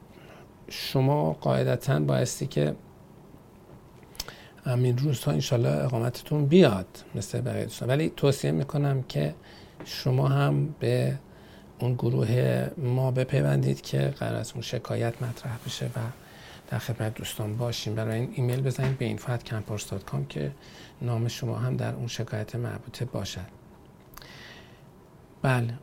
شما 0.69 1.33
قاعدتا 1.33 1.99
بایستی 1.99 2.47
که 2.47 2.75
همین 4.65 4.97
روزها 4.97 5.31
انشالله 5.31 5.83
اقامتتون 5.83 6.45
بیاد 6.45 6.87
مثل 7.15 7.41
بقیه 7.41 7.63
دوستان. 7.63 7.89
ولی 7.89 8.13
توصیه 8.15 8.51
می‌کنم 8.51 9.03
که 9.03 9.35
شما 9.85 10.27
هم 10.27 10.75
به 10.79 11.13
اون 11.83 11.93
گروه 11.93 12.67
ما 12.77 13.11
بپیوندید 13.11 13.81
که 13.81 14.13
قرار 14.19 14.35
از 14.35 14.51
اون 14.51 14.61
شکایت 14.61 15.21
مطرح 15.21 15.57
بشه 15.65 15.85
و 15.85 15.99
در 16.69 16.79
خدمت 16.79 17.13
دوستان 17.13 17.57
باشیم. 17.57 17.95
برای 17.95 18.19
این 18.19 18.33
ایمیل 18.35 18.61
بزنید 18.61 18.97
به 18.97 19.17
info@campus.com 19.17 20.27
که 20.29 20.51
نام 21.01 21.27
شما 21.27 21.55
هم 21.55 21.77
در 21.77 21.95
اون 21.95 22.07
شکایت 22.07 22.55
مربوطه 22.55 23.05
باشد. 23.05 23.45
بله. 25.41 25.73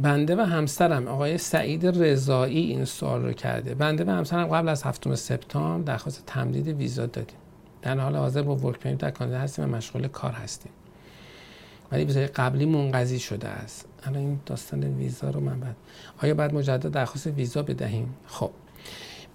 بنده 0.00 0.36
و 0.36 0.40
همسرم 0.40 1.08
آقای 1.08 1.38
سعید 1.38 1.86
رضایی 1.86 2.60
این 2.60 2.84
سوال 2.84 3.22
رو 3.22 3.32
کرده. 3.32 3.74
بنده 3.74 4.04
و 4.04 4.10
همسرم 4.10 4.46
قبل 4.46 4.68
از 4.68 4.82
هفتم 4.82 5.14
سپتامبر 5.14 5.92
درخواست 5.92 6.22
تمدید 6.26 6.68
ویزا 6.68 7.06
دادیم. 7.06 7.38
در 7.82 7.98
حال 7.98 8.16
حاضر 8.16 8.42
با 8.42 8.56
ورک 8.56 8.86
در 8.86 9.10
کانادا 9.10 9.38
هستیم 9.38 9.64
و 9.64 9.68
مشغول 9.68 10.08
کار 10.08 10.32
هستیم. 10.32 10.72
ولی 11.92 12.04
ویزای 12.04 12.26
قبلی 12.26 12.66
منقضی 12.66 13.18
شده 13.18 13.48
است. 13.48 13.84
الان 14.04 14.18
این 14.18 14.40
داستان 14.46 14.84
ویزا 14.84 15.30
رو 15.30 15.40
من 15.40 15.60
بعد 15.60 15.76
آیا 16.22 16.34
بعد 16.34 16.54
مجدد 16.54 16.90
درخواست 16.90 17.26
ویزا 17.26 17.62
بدهیم؟ 17.62 18.14
خب. 18.26 18.50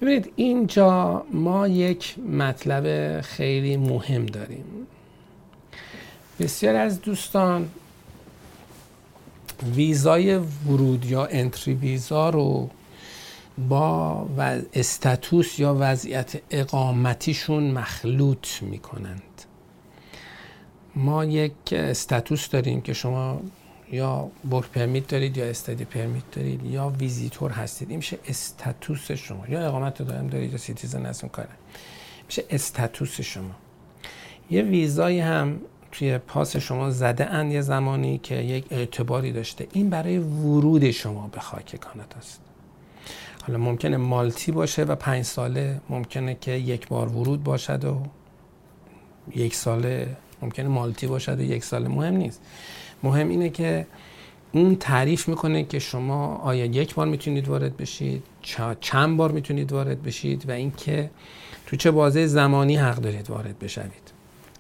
ببینید 0.02 0.32
اینجا 0.36 1.26
ما 1.34 1.68
یک 1.68 2.20
مطلب 2.20 3.22
خیلی 3.22 3.78
مهم 3.78 4.26
داریم. 4.26 4.66
بسیار 6.40 6.76
از 6.76 7.02
دوستان 7.02 7.70
ویزای 9.76 10.36
ورود 10.38 11.06
یا 11.06 11.26
انتری 11.26 11.74
ویزا 11.74 12.30
رو 12.30 12.70
با 13.70 14.28
status 14.74 15.60
یا 15.60 15.78
وضعیت 15.80 16.42
اقامتیشون 16.50 17.72
مخلوط 17.72 18.48
می‌کنند. 18.62 19.22
ما 20.96 21.26
یک 21.26 21.54
status 21.72 22.50
داریم 22.50 22.82
که 22.82 22.94
شما 22.94 23.42
یا 23.92 24.32
work 24.52 24.70
permit 24.70 25.08
دارید 25.08 25.38
یا 25.38 25.46
study 25.46 25.86
permit 25.86 26.32
دارید 26.32 26.66
یا 26.66 26.90
ویزیتور 26.90 27.52
هستید. 27.52 27.90
این 27.90 27.98
میشه 27.98 28.18
status 28.28 29.12
شما. 29.12 29.48
یا 29.48 29.68
اقامت 29.68 30.02
دائم 30.02 30.28
دارید 30.28 30.52
یا 30.52 30.58
citizen 30.58 31.06
هستید 31.06 31.23
اون 31.23 31.30
کاره 31.30 31.50
میشه 32.28 32.44
status 32.50 33.22
شما. 33.22 33.56
یه 34.52 34.62
ویزایی 34.62 35.20
هم 35.20 35.60
توی 35.92 36.18
پاس 36.18 36.58
شما 36.58 36.90
زده 36.90 37.26
اند 37.26 37.52
یه 37.52 37.62
زمانی 37.62 38.18
که 38.18 38.36
یک 38.36 38.66
اعتباری 38.72 39.32
داشته. 39.32 39.68
این 39.74 39.90
برای 39.90 40.18
ورود 40.18 40.92
شما 40.92 41.28
به 41.28 41.40
خاک 41.40 41.76
کانادا 41.76 42.16
است 42.18 42.42
حالا 43.48 43.60
ممکنه 43.60 43.98
مالتی 43.98 44.52
باشه 44.52 44.84
و 44.84 44.96
پنج 44.96 45.26
ساله 45.26 45.82
ممکنه 45.90 46.38
که 46.42 46.52
یک 46.52 46.88
بار 46.88 47.08
ورود 47.10 47.44
باشد 47.44 47.86
و 47.86 48.02
یک 49.36 49.56
ساله 49.56 50.18
ممکنه 50.42 50.68
مالتی 50.68 51.08
باشد 51.08 51.40
و 51.40 51.44
یک 51.44 51.64
سال 51.64 51.88
مهم 51.88 52.14
نیست. 52.14 52.42
مهم 53.04 53.30
اینه 53.30 53.50
که 53.50 53.88
اون 54.52 54.76
تعریف 54.76 55.28
می‌کنه 55.28 55.64
که 55.64 55.80
شما 55.80 56.36
آیا 56.36 56.66
یک 56.66 56.96
بار 56.96 57.08
می‌تونید 57.08 57.48
وارد 57.48 57.78
بشید 57.78 58.24
چند 58.82 59.18
بار 59.18 59.32
می‌تونید 59.32 59.72
وارد 59.72 60.04
بشید 60.04 60.50
و 60.50 60.52
اینکه 60.52 61.12
تو 61.66 61.76
چه 61.76 61.92
بازه 61.92 62.28
زمانی 62.28 62.76
حق 62.76 62.96
دارید 62.96 63.30
وارد 63.30 63.60
بشوید. 63.60 64.12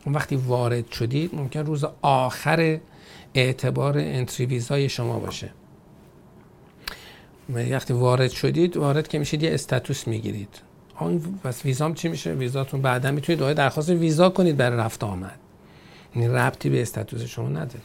اون 0.05 0.15
وقتی 0.15 0.35
وارد 0.35 0.91
شدید 0.91 1.35
ممکن 1.35 1.59
روز 1.59 1.85
آخر 2.01 2.79
اعتبار 3.33 3.97
انتری 3.97 4.45
ویزای 4.45 4.89
شما 4.89 5.19
باشه. 5.19 5.49
وقتی 7.49 7.93
وارد 7.93 8.31
شدید 8.31 8.77
وارد 8.77 9.07
که 9.07 9.19
میشید 9.19 9.43
یه 9.43 9.53
استاتوس 9.53 10.07
می‌گیرید. 10.07 10.61
اون 10.99 11.39
پس 11.43 11.65
ویزام 11.65 11.93
چی 11.93 12.07
میشه؟ 12.07 12.33
ویزاتون 12.33 12.81
بعدا 12.81 13.11
می‌تونید 13.11 13.53
درخواست 13.53 13.89
ویزا 13.89 14.29
کنید 14.29 14.57
برای 14.57 14.77
رفت 14.77 15.03
آمد. 15.03 15.39
این 16.13 16.31
ربطی 16.31 16.69
به 16.69 16.81
استاتوس 16.81 17.21
شما 17.21 17.49
نداره. 17.49 17.81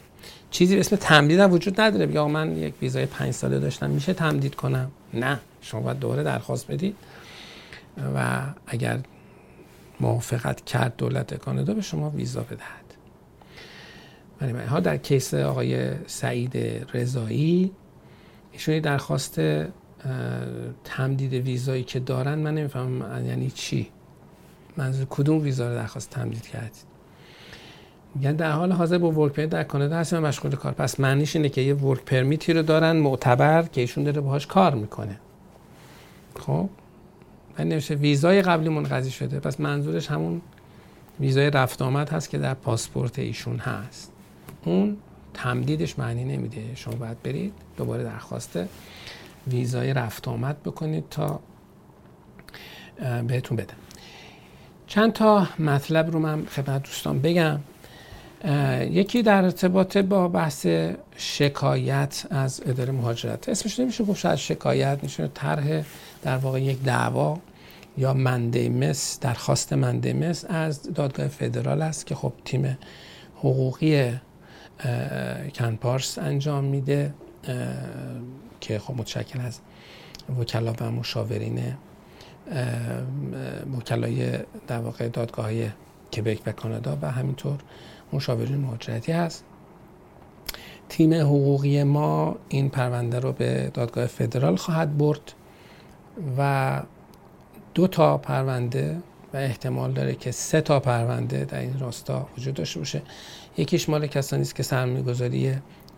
چیزی 0.51 0.73
به 0.73 0.79
اسم 0.79 0.95
تمدید 0.95 1.39
هم 1.39 1.51
وجود 1.51 1.81
نداره. 1.81 2.05
بگه 2.05 2.21
من 2.21 2.57
یک 2.57 2.73
ویزای 2.81 3.05
پنج 3.05 3.31
ساله 3.31 3.59
داشتم 3.59 3.89
میشه 3.89 4.13
تمدید 4.13 4.55
کنم؟ 4.55 4.91
نه. 5.13 5.39
شما 5.61 5.81
باید 5.81 5.99
دوباره 5.99 6.23
درخواست 6.23 6.71
بدید. 6.71 6.95
و 8.15 8.41
اگر 8.67 8.99
موافقت 9.99 10.65
کرد 10.65 10.93
دولت 10.97 11.33
کانادا 11.33 11.73
به 11.73 11.81
شما 11.81 12.09
ویزا 12.09 12.41
بدهد. 12.41 12.85
ولی 14.41 14.51
ها 14.51 14.79
در 14.79 14.97
کیس 14.97 15.33
آقای 15.33 15.91
سعید 16.07 16.57
رضایی 16.93 17.71
ایشون 18.51 18.79
درخواست 18.79 19.41
تمدید 20.83 21.33
ویزایی 21.33 21.83
که 21.83 21.99
دارن 21.99 22.35
من 22.35 22.55
نمی‌فهمم 22.55 23.25
یعنی 23.27 23.51
چی؟ 23.51 23.89
منظور 24.77 25.07
کدوم 25.09 25.41
ویزا 25.41 25.69
رو 25.69 25.75
درخواست 25.75 26.09
تمدید 26.09 26.47
کردید؟ 26.47 26.94
یعنی 28.21 28.37
در 28.37 28.51
حال 28.51 28.71
حاضر 28.71 28.97
با 28.97 29.11
ورک 29.11 29.33
پرمیت 29.33 29.49
در 29.49 29.63
کانادا 29.63 29.95
هستن 29.97 30.19
مشغول 30.19 30.51
کار. 30.51 30.71
پس 30.71 30.99
معنیش 30.99 31.35
اینه 31.35 31.49
که 31.49 31.61
یه 31.61 31.73
ورک 31.73 32.01
پرمیتی 32.01 32.53
رو 32.53 32.61
دارن 32.61 32.91
معتبر 32.91 33.63
که 33.63 33.81
ایشون 33.81 34.03
داره 34.03 34.21
باهاش 34.21 34.47
کار 34.47 34.75
می‌کنه. 34.75 35.19
خب؟ 36.39 36.69
من 37.59 37.67
نمیشه 37.67 37.95
ویزای 37.95 38.41
قبلی 38.41 38.69
منقضی 38.69 39.11
شده. 39.11 39.39
پس 39.39 39.59
منظورش 39.59 40.11
همون 40.11 40.41
ویزای 41.19 41.49
رفت 41.49 41.81
آمد 41.81 42.09
هست 42.09 42.29
که 42.29 42.37
در 42.37 42.53
پاسپورت 42.53 43.19
ایشون 43.19 43.57
هست. 43.57 44.11
اون 44.65 44.97
تمدیدش 45.33 45.99
معنی 45.99 46.23
نمیده. 46.23 46.75
شما 46.75 46.95
باید 46.95 47.23
برید 47.23 47.53
دوباره 47.77 48.03
درخواست 48.03 48.59
ویزای 49.47 49.93
رفت 49.93 50.27
آمد 50.27 50.63
بکنید 50.63 51.03
تا 51.11 51.39
بهتون 53.27 53.57
بدم. 53.57 53.77
چند 54.87 55.13
تا 55.13 55.47
مطلب 55.59 56.11
رو 56.11 56.19
من 56.19 56.45
خدمت 56.45 56.83
دوستان 56.83 57.19
بگم. 57.19 57.59
یکی 58.91 59.23
در 59.23 59.43
ارتباط 59.43 59.97
با 59.97 60.27
بحث 60.27 60.67
شکایت 61.17 62.25
از 62.29 62.61
اداره 62.65 62.91
مهاجرت. 62.91 63.49
اسمش 63.49 63.79
نمیشه 63.79 64.03
گفت 64.03 64.19
شاید 64.19 64.35
شکایت 64.35 64.99
میشه 65.03 65.29
طرح 65.33 65.83
در 66.23 66.37
واقع 66.37 66.61
یک 66.61 66.83
دعوا 66.83 67.37
یا 67.97 68.13
مندیمس 68.13 69.19
درخواست 69.19 69.73
مندیمس 69.73 70.45
از 70.49 70.83
دادگاه 70.83 71.27
فدرال 71.27 71.81
است 71.81 72.05
که 72.05 72.15
خب 72.15 72.33
تیم 72.45 72.77
حقوقی 73.37 74.13
کنپارس 75.55 76.17
انجام 76.17 76.63
میده 76.63 77.13
که 78.61 78.79
خب 78.79 78.93
متشکل 78.97 79.41
از 79.41 79.59
وکلا 80.39 80.73
و 80.81 80.91
مشاورین 80.91 81.59
وکلای 83.77 84.37
در 84.67 84.79
واقع 84.79 85.07
دادگاه 85.07 85.45
های 85.45 85.69
کبک 86.13 86.41
و 86.45 86.51
کانادا 86.51 86.97
و 87.01 87.11
همینطور 87.11 87.59
مشاورین 88.15 88.57
مهاجرتی 88.57 89.11
هست. 89.11 89.43
تیم 90.89 91.13
حقوقی 91.13 91.83
ما 91.83 92.35
این 92.49 92.69
پرونده 92.69 93.19
رو 93.19 93.31
به 93.31 93.71
دادگاه 93.73 94.05
فدرال 94.05 94.55
خواهد 94.55 94.97
برد 94.97 95.33
و 96.37 96.81
دو 97.73 97.87
تا 97.87 98.17
پرونده 98.17 98.97
و 99.33 99.37
احتمال 99.37 99.91
داره 99.91 100.15
که 100.15 100.31
سه 100.31 100.61
تا 100.61 100.79
پرونده 100.79 101.45
در 101.45 101.59
این 101.59 101.79
راستا 101.79 102.27
وجود 102.37 102.53
داشته 102.53 102.79
باشه. 102.79 103.01
یکیش 103.57 103.89
مال 103.89 104.07
کسانی 104.07 104.41
است 104.41 104.55
که 104.55 104.63
سرمایه 104.63 105.01
گذاری 105.01 105.53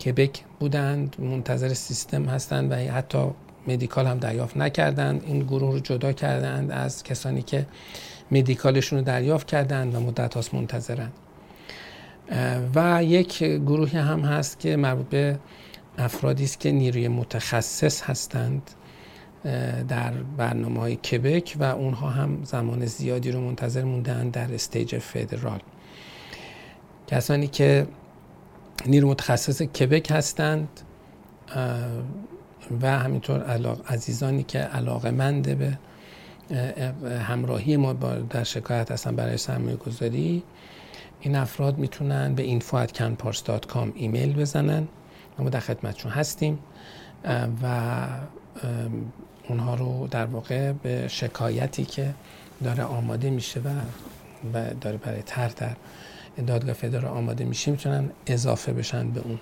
کبک 0.05 0.43
بودند 0.59 1.15
منتظر 1.20 1.74
سیستم 1.74 2.26
هستند 2.26 2.72
و 2.72 2.76
حتی 2.76 3.28
مدیکال 3.68 4.07
هم 4.07 4.18
دریافت 4.18 4.57
نکردند. 4.57 5.24
این 5.26 5.39
گروه 5.39 5.72
رو 5.72 5.80
جدا 5.80 6.13
کردند 6.13 6.72
از 6.72 7.03
کسانی 7.03 7.41
که 7.41 7.68
مدیکالشون 8.32 8.99
رو 8.99 9.05
دریافت 9.05 9.47
کردند 9.47 9.95
و 9.95 9.99
مدت 9.99 10.34
هاست 10.34 10.53
منتظرند. 10.53 11.13
و 12.75 13.03
یک 13.03 13.43
گروهی 13.43 13.97
هم 13.97 14.19
هست 14.19 14.59
که 14.59 14.75
مربوط 14.75 15.09
به 15.09 15.39
افرادی 15.97 16.43
است 16.43 16.59
که 16.59 16.71
نیروی 16.71 17.07
متخصص 17.07 18.01
هستند 18.01 18.71
در 19.88 20.11
برنامه 20.38 20.80
های 20.80 20.95
کبک 20.95 21.55
و 21.59 21.63
اونها 21.63 22.09
هم 22.09 22.43
زمان 22.43 22.86
زیادی 22.86 23.32
رو 23.32 23.41
منتظر 23.41 23.84
موندن 23.84 24.30
در 24.30 24.53
استیج 24.53 24.97
فدرال. 24.97 25.59
کسانی 27.07 27.47
که 27.47 27.88
نیرو 28.86 29.09
متخصص 29.09 29.61
کبک 29.61 30.11
هستند 30.11 30.67
و 32.82 32.99
همینطور 32.99 33.43
عزیزانی 33.89 34.43
که 34.43 34.59
علاقه 34.59 35.11
منده 35.11 35.55
به 35.55 35.78
همراهی 37.19 37.78
ما 37.78 37.93
در 38.30 38.43
شکایت 38.43 38.91
هستن 38.91 39.15
برای 39.15 39.38
سرمایه 39.38 39.75
گذاری 39.75 40.43
این 41.20 41.36
افراد 41.36 41.78
می‌تونن 41.78 42.36
به 42.36 42.59
info@canpars.com 42.59 43.88
ایمیل 43.95 44.34
بزنن. 44.34 44.88
ما 45.39 45.49
در 45.49 45.59
خدمتشون 45.59 46.11
هستیم 46.11 46.59
و 47.63 48.07
اونها 49.49 49.76
رو 49.76 50.07
در 50.11 50.26
واقع 50.26 50.72
به 50.72 51.07
شکایتی 51.07 51.86
که 51.86 52.13
داره 52.63 52.84
آماده 52.84 53.30
میشه 53.30 53.61
و 54.53 54.74
داره 54.82 54.97
برای 54.97 55.22
تر 55.22 55.47
در 55.47 55.76
دادگاه 56.47 56.74
فدرال 56.74 57.05
آماده 57.05 57.45
میشه 57.45 57.72
می‌تونن 57.72 58.09
اضافه 58.28 58.74
بشن 58.74 59.11
به 59.11 59.22
اون. 59.22 59.39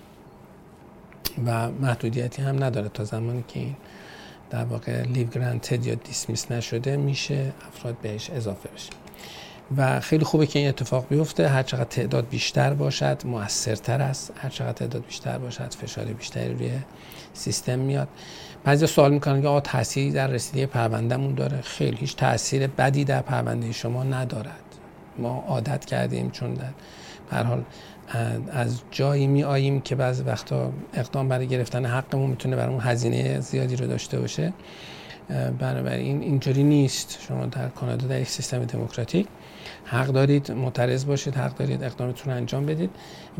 و 1.45 1.71
محدودیتی 1.71 2.41
هم 2.41 2.63
نداره 2.63 2.89
تا 2.89 3.03
زمانی 3.03 3.43
که 3.47 3.59
این 3.59 3.75
در 4.49 4.65
واقع 4.65 5.01
لیو 5.01 5.27
گرانتد 5.27 5.85
یا 5.85 5.95
دیسمیس 5.95 6.51
نشده 6.51 6.97
میشه 6.97 7.53
افراد 7.67 7.97
بهش 7.97 8.29
اضافه 8.29 8.69
بشه. 8.69 8.89
و 9.77 9.99
خیلی 9.99 10.25
خوبه 10.25 10.47
که 10.47 10.59
این 10.59 10.67
اتفاق 10.67 11.07
بیفته. 11.09 11.47
هر 11.47 11.63
چقدر 11.63 11.83
تعداد 11.83 12.29
بیشتر 12.29 12.73
باشد 12.73 13.21
موثرتر 13.25 14.01
است. 14.01 14.33
هر 14.35 14.49
چقدر 14.49 14.71
تعداد 14.73 15.05
بیشتر 15.05 15.37
باشد 15.37 15.73
فشار 15.73 16.05
بیشتری 16.05 16.53
روی 16.53 16.71
سیستم 17.33 17.79
میاد. 17.79 18.07
بعضی 18.63 18.87
سوال 18.87 19.13
می‌کنن 19.13 19.41
که 19.41 19.47
آقا 19.47 19.59
تأثیری 19.59 20.11
در 20.11 20.27
رسیدگی 20.27 20.65
پروندهمون 20.65 21.35
داره. 21.35 21.61
خیلی. 21.61 21.97
هیچ 21.97 22.15
تاثیر 22.15 22.67
بدی 22.67 23.03
در 23.03 23.21
پرونده 23.21 23.71
شما 23.71 24.03
ندارد. 24.03 24.61
ما 25.17 25.43
عادت 25.47 25.85
کردیم 25.85 26.31
چون 26.31 26.57
در 27.31 27.43
حال 27.43 27.63
از 28.51 28.81
جایی 28.91 29.27
می 29.27 29.43
آییم 29.43 29.81
که 29.81 29.95
بعضی 29.95 30.23
وقتا 30.23 30.73
اقدام 30.93 31.29
برای 31.29 31.47
گرفتن 31.47 31.85
حقمون 31.85 32.29
می‌تونه 32.29 32.55
برامون 32.55 32.81
هزینه 32.81 33.39
زیادی 33.39 33.75
رو 33.75 33.87
داشته 33.87 34.19
باشه. 34.19 34.53
بنابراین 35.59 36.21
اینجوری 36.21 36.63
نیست. 36.63 37.19
شما 37.27 37.45
در 37.45 37.69
کانادا 37.69 38.07
در 38.07 38.21
یک 38.21 38.27
سیستم 38.29 38.65
دموکراتیک 38.65 39.27
حق 39.85 40.07
دارید 40.07 40.51
معترض 40.51 41.05
باشید 41.05 41.35
حق 41.35 41.55
دارید 41.55 41.83
اقدامتون 41.83 42.33
انجام 42.33 42.65
بدید 42.65 42.89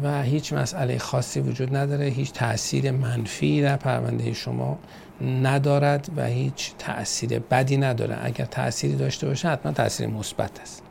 و 0.04 0.24
هیچ 0.24 0.54
مسئله 0.54 0.98
خاصی 0.98 1.40
وجود 1.40 1.76
نداره 1.76 2.06
هیچ 2.06 2.34
تاثیر 2.34 2.92
منفی 2.92 3.62
در 3.62 3.78
پرونده 3.78 4.34
شما 4.34 4.80
ندارد 5.22 6.10
و 6.18 6.26
هیچ 6.26 6.72
تاثیر 6.78 7.40
بدی 7.40 7.78
نداره. 7.78 8.18
اگر 8.24 8.46
تأثیری 8.46 8.96
داشته 8.96 9.28
باشه 9.28 9.50
حتما 9.50 9.72
تاثیر 9.72 10.08
مثبت 10.08 10.60
است. 10.62 10.84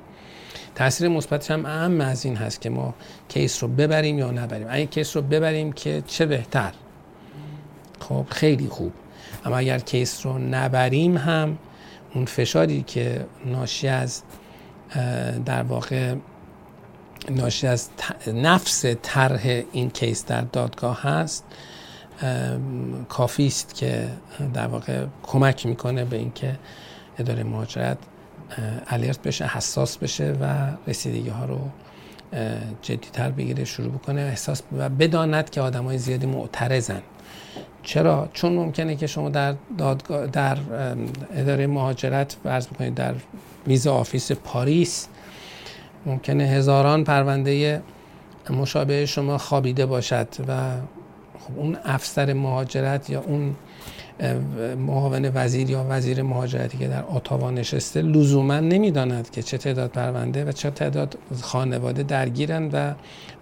تاثیر 0.74 1.08
مثبتش 1.08 1.50
هم 1.50 1.66
اعم 1.66 2.00
از 2.00 2.24
این 2.24 2.36
هست 2.36 2.60
که 2.60 2.70
ما 2.70 2.94
case 3.28 3.62
رو 3.62 3.68
ببریم 3.68 4.18
یا 4.18 4.30
نبریم. 4.30 4.66
اگه 4.70 4.86
case 4.86 5.16
رو 5.16 5.22
ببریم 5.22 5.72
که 5.72 6.02
چه 6.06 6.26
بهتر؟ 6.26 6.72
خب 8.00 8.26
خیلی 8.30 8.68
خوب. 8.68 8.92
اما 9.44 9.56
اگر 9.56 9.78
case 9.78 10.26
رو 10.26 10.38
نبریم 10.38 11.16
هم 11.16 11.58
اون 12.14 12.24
فشاری 12.24 12.82
که 12.82 13.26
ناشی 13.46 13.88
از 13.88 14.22
در 15.44 15.62
واقع 15.62 16.14
ناشی 17.30 17.66
از 17.66 17.88
نفس 18.26 18.84
طرح 19.02 19.62
این 19.72 19.90
کیس 19.90 20.26
در 20.26 20.40
دادگاه 20.40 21.02
هست 21.02 21.44
کافی 23.08 23.46
است 23.46 23.74
که 23.74 24.08
در 24.54 24.66
واقع 24.66 25.06
کمک 25.22 25.66
می‌کنه 25.66 26.04
به 26.04 26.16
اینکه 26.16 26.58
اداره 27.18 27.42
مهاجرت 27.42 27.98
الرت 28.86 29.22
بشه 29.22 29.46
حساس 29.46 29.96
بشه 29.98 30.36
و 30.40 30.66
رسیدگی 30.86 31.28
ها 31.28 31.44
رو 31.44 31.60
جدیتر 32.82 33.30
بگیره 33.30 33.64
شروع 33.64 33.92
بکنه 33.92 34.20
احساس 34.20 34.62
و 34.78 34.88
بداند 34.88 35.50
که 35.50 35.60
آدم 35.60 35.84
های 35.84 35.98
زیادی 35.98 36.26
معترضن 36.26 37.02
چرا؟ 37.82 38.28
چون 38.32 38.52
ممکنه 38.52 38.96
که 38.96 39.06
شما 39.06 39.28
در, 39.28 39.54
دادگاه 39.78 40.26
در 40.26 40.56
اداره 41.36 41.66
مهاجرت 41.66 42.36
فرض 42.44 42.66
بکنید 42.66 42.94
در 42.94 43.14
visa 43.66 43.94
office 43.94 44.32
پاریس. 44.32 45.08
ممکنه 46.06 46.44
هزاران 46.44 47.04
پرونده 47.04 47.82
مشابه 48.50 49.06
شما 49.06 49.38
خوابیده 49.38 49.86
باشد 49.86 50.28
و 50.48 50.70
خب 51.38 51.58
اون 51.58 51.76
افسر 51.84 52.32
مهاجرت 52.32 53.10
یا 53.10 53.20
اون 53.20 53.56
معاون 54.78 55.30
وزیر 55.34 55.70
یا 55.70 55.86
وزیر 55.88 56.22
مهاجرتی 56.22 56.78
که 56.78 56.88
در 56.88 57.04
اتاوا 57.08 57.50
نشسته 57.50 58.02
لزوما 58.02 58.60
نمی‌داند 58.60 59.30
که 59.30 59.42
چه 59.42 59.58
تعداد 59.58 59.90
پرونده 59.90 60.44
و 60.44 60.52
چه 60.52 60.70
تعداد 60.70 61.18
خانواده 61.42 62.02
درگیرن 62.02 62.70
و 62.72 62.94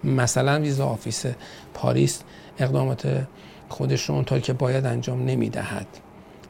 مثلا 0.03 0.61
visa 0.61 0.85
office 0.87 1.25
پاریس 1.73 2.21
اقدامات 2.59 3.27
خودش 3.69 4.09
رو 4.09 4.15
اونطور 4.15 4.39
که 4.39 4.53
باید 4.53 4.85
انجام 4.85 5.25
نمی‌دهد. 5.25 5.87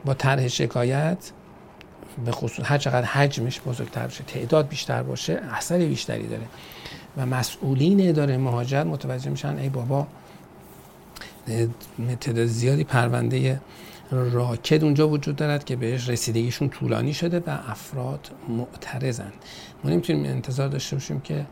با 0.05 0.13
طرح 0.13 0.47
شکایت 0.47 1.31
به 2.25 2.31
خصوص 2.31 2.65
هر 2.65 2.77
چقدر 2.77 3.05
حجمش 3.05 3.61
بزرگتر 3.61 4.03
باشه 4.03 4.23
تعداد 4.23 4.67
بیشتر 4.67 5.03
باشه 5.03 5.33
اثر 5.33 5.77
بیشتری 5.77 6.27
داره. 6.27 6.45
و 7.17 7.25
مسئولین 7.25 8.09
اداره 8.09 8.37
مهاجرت 8.37 8.85
متوجه 8.85 9.29
میشن 9.29 9.57
ای 9.57 9.69
بابا 9.69 10.07
تعداد 12.21 12.45
زیادی 12.45 12.83
پرونده 12.83 13.61
راکد 14.11 14.83
اونجا 14.83 15.09
وجود 15.09 15.35
دارد 15.35 15.63
که 15.65 15.75
بهش 15.75 16.09
رسیدگیشون 16.09 16.69
طولانی 16.69 17.13
شده 17.13 17.39
و 17.39 17.49
افراد 17.67 18.31
معترضند. 18.49 19.33
ما 19.83 19.89
نمی‌تونیم 19.89 20.25
انتظار 20.25 20.67
داشته 20.67 20.95
باشیم 20.95 21.19
که 21.19 21.45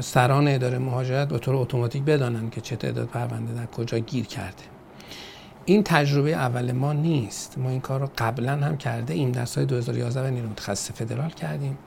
سران 0.00 0.48
اداره 0.48 0.78
مهاجرت 0.78 1.28
به 1.28 1.38
طور 1.38 1.56
اتوماتیک 1.56 2.02
بدانند 2.02 2.50
که 2.50 2.60
چه 2.60 2.76
تعداد 2.76 3.06
پرونده 3.08 3.54
در 3.54 3.66
کجا 3.66 3.98
گیر 3.98 4.26
کرده. 4.26 4.62
این 5.64 5.82
تجربه 5.84 6.30
اول 6.30 6.72
ما 6.72 6.92
نیست. 6.92 7.58
ما 7.58 7.70
این 7.70 7.80
کار 7.80 8.00
رو 8.00 8.10
قبلا 8.18 8.56
هم 8.56 8.76
کرده 8.76 9.14
ایم 9.14 9.32
در 9.32 9.44
سال 9.44 9.64
2011 9.64 10.22
و 10.22 10.30
نیرو 10.30 10.48
متخصص 10.48 10.92
فدرال 10.92 11.30
کردیم. 11.30 11.78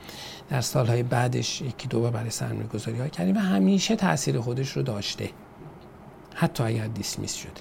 در 0.50 0.62
سالهای 0.62 1.04
بعدش 1.04 1.62
یکی 1.62 1.88
دو 1.88 2.00
بار 2.00 2.12
برای 2.12 2.30
سرمایه 2.30 2.68
گذاری 2.68 3.00
ها 3.00 3.08
کردیم 3.08 3.38
و 3.38 3.40
همیشه 3.40 3.96
تاثیر 3.96 4.40
خودش 4.40 4.72
رو 4.72 4.82
داشته. 4.82 5.30
حتی 6.36 6.64
اگر 6.64 6.88
دیسمیس 6.88 7.34
شده. 7.34 7.52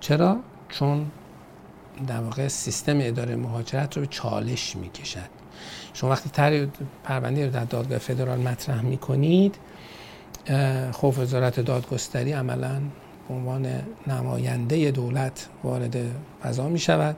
چرا؟ 0.00 0.36
چون 0.68 1.06
در 2.06 2.20
واقع 2.20 2.48
سیستم 2.48 2.98
اداره 3.00 3.36
مهاجرت 3.36 3.96
رو 3.96 4.02
به 4.02 4.06
چالش 4.06 4.76
می‌کشد. 4.76 5.28
شما 5.94 6.10
وقتی 6.10 6.30
تر 6.30 6.66
پرونده 7.04 7.46
رو 7.46 7.52
در 7.52 7.64
دادگاه 7.64 7.98
فدرال 7.98 8.38
مطرح 8.38 8.82
می‌کنید 8.82 9.56
خوف 10.92 11.18
وزارت 11.18 11.60
دادگستری 11.60 12.32
عملا 12.32 12.80
به 12.80 13.07
عنوان 13.30 13.82
نماینده 14.06 14.90
دولت 14.90 15.48
وارد 15.64 15.96
فضا 16.42 16.68
می 16.68 16.78
شود 16.78 17.16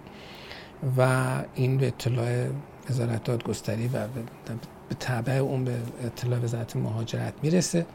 و 0.97 1.29
این 1.55 1.79
به 1.79 1.87
اطلاع 1.87 2.47
وزارت 2.91 3.25
دادگستری 3.25 3.89
و 3.89 4.07
به 4.89 4.95
تبع 5.01 5.33
اون 5.33 5.65
به 5.65 5.75
اطلاع 6.05 6.39
وزارت 6.39 6.77
مهاجرت 6.77 7.35
می‌رسه 7.43 7.87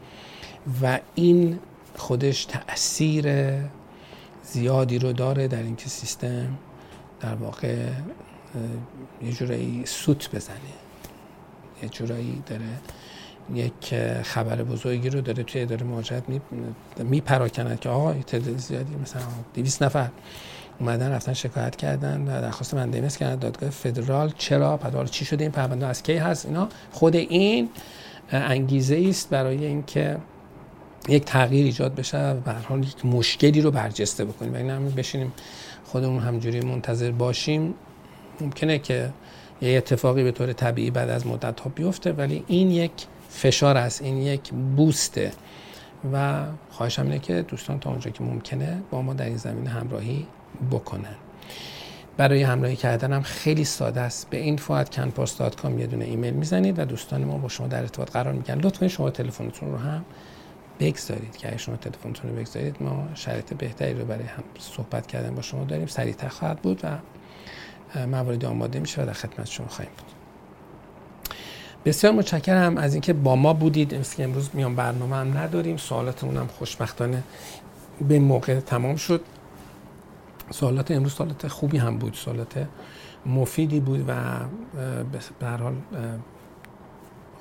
و 0.82 0.98
این 1.14 1.58
خودش 1.96 2.44
تاثیر 2.44 3.54
زیادی 4.42 4.98
رو 4.98 5.12
داره 5.12 5.48
در 5.48 5.62
اینکه 5.62 5.88
سیستم 5.88 6.58
در 7.20 7.34
واقع 7.34 7.88
یه 9.22 9.32
جورایی 9.32 9.82
سوت 9.86 10.34
بزنه 10.34 10.56
یه 11.82 11.88
جورایی 11.88 12.42
داره 12.46 12.62
یک 13.54 13.94
خبر 14.22 14.56
بزرگی 14.62 15.10
رو 15.10 15.20
داره 15.20 15.42
توی 15.42 15.60
اداره 15.60 15.84
مهاجرت 15.86 16.22
میپراکند 16.98 17.80
که 17.80 17.88
آقا 17.88 18.12
تعداد 18.12 18.56
زیادی 18.56 18.94
مثلا 19.02 19.22
200 19.54 19.82
نفر 19.82 20.08
اومدن 20.78 21.12
رفتن 21.12 21.32
شکایت 21.32 21.76
کردن 21.76 22.20
و 22.20 22.40
درخواست 22.40 22.74
مندمس 22.74 23.16
کردن. 23.16 23.38
دادگاه 23.38 23.70
فدرال 23.70 24.32
چرا؟ 24.38 24.76
پس 24.76 25.10
چی 25.10 25.24
شده؟ 25.24 25.44
این 25.44 25.52
پرونده 25.52 25.86
از 25.86 26.02
کی 26.02 26.16
هست؟ 26.16 26.46
اینا 26.46 26.68
خود 26.92 27.16
این 27.16 27.68
انگیزه 28.30 29.06
است 29.08 29.30
برای 29.30 29.64
اینکه 29.64 30.16
یک 31.08 31.24
تغییر 31.24 31.64
ایجاد 31.64 31.94
بشه 31.94 32.30
و 32.30 32.34
به 32.34 32.52
حال 32.52 32.84
یک 32.84 33.06
مشکلی 33.06 33.60
رو 33.60 33.70
برجسته 33.70 34.24
بکنیم. 34.24 34.54
و 34.54 34.56
این 34.56 34.90
بشینیم 34.90 35.32
خودمون 35.84 36.22
همجوری 36.22 36.60
منتظر 36.60 37.10
باشیم. 37.10 37.74
ممکنه 38.40 38.78
که 38.78 39.10
یه 39.62 39.76
اتفاقی 39.76 40.24
به 40.24 40.32
طور 40.32 40.52
طبیعی 40.52 40.90
بعد 40.90 41.10
از 41.10 41.26
مدت 41.26 41.60
ها 41.60 41.70
بیفته 41.74 42.12
ولی 42.12 42.44
این 42.46 42.70
یک 42.70 42.92
فشار 43.36 43.76
است 43.76 44.02
این 44.02 44.16
یک 44.16 44.50
بوسته. 44.50 45.32
و 46.12 46.44
خواهشم 46.70 47.02
اینه 47.02 47.18
که 47.18 47.42
دوستان 47.42 47.80
تا 47.80 47.90
اونجا 47.90 48.10
که 48.10 48.24
ممکنه 48.24 48.82
با 48.90 49.02
ما 49.02 49.14
در 49.14 49.24
این 49.24 49.36
زمین 49.36 49.66
همراهی 49.66 50.26
بکنن. 50.70 51.14
برای 52.16 52.42
همراهی 52.42 52.76
کردن 52.76 53.12
هم 53.12 53.22
خیلی 53.22 53.64
ساده 53.64 54.00
است. 54.00 54.30
به 54.30 54.36
این 54.36 54.58
کام 55.62 55.78
یه 55.78 55.86
دونه 55.86 56.04
ایمیل 56.04 56.34
می‌زنید 56.34 56.78
و 56.78 56.84
دوستان 56.84 57.24
ما 57.24 57.38
با 57.38 57.48
شما 57.48 57.66
در 57.66 57.80
ارتباط 57.80 58.10
قرار 58.10 58.32
میگن 58.32 58.54
لطفا 58.54 58.88
شما 58.88 59.10
تلفنتون 59.10 59.72
رو 59.72 59.78
هم 59.78 60.04
بگذارید 60.80 61.36
که 61.36 61.48
اگه 61.48 61.58
شما 61.58 61.76
تلفنتون 61.76 62.30
رو 62.30 62.36
بگذارید 62.36 62.76
ما 62.80 63.08
شرایط 63.14 63.54
بهتری 63.54 63.94
رو 63.94 64.04
برای 64.04 64.26
هم 64.26 64.44
صحبت 64.58 65.06
کردن 65.06 65.34
با 65.34 65.42
شما 65.42 65.64
داریم. 65.64 65.86
سریعتر 65.86 66.28
خواهد 66.28 66.62
بود 66.62 66.80
و 66.84 68.06
موارد 68.06 68.44
آماده 68.44 68.80
میشه 68.80 69.02
و 69.02 69.06
در 69.06 69.12
خدمت 69.12 69.46
شما 69.46 69.66
خواهیم 69.66 69.92
بود. 69.96 70.15
بسیار 71.86 72.12
متشکرم 72.12 72.76
از 72.76 72.94
اینکه 72.94 73.12
با 73.12 73.36
ما 73.36 73.52
بودید. 73.52 74.04
امروز 74.18 74.50
میان 74.54 74.74
برنامه 74.74 75.16
هم 75.16 75.38
نداریم. 75.38 75.76
سوالاتمون 75.76 76.36
هم 76.36 76.46
خوشبختانه 76.46 77.22
به 78.08 78.18
موقع 78.18 78.60
تمام 78.60 78.96
شد. 78.96 79.20
سوالات 80.50 80.90
امروز 80.90 81.12
سوالات 81.12 81.48
خوبی 81.48 81.78
هم 81.78 81.98
بود 81.98 82.14
سوالات 82.14 82.66
مفیدی 83.26 83.80
بود 83.80 84.04
و 84.08 84.14
به 85.40 85.46
هر 85.46 85.56
حال 85.56 85.74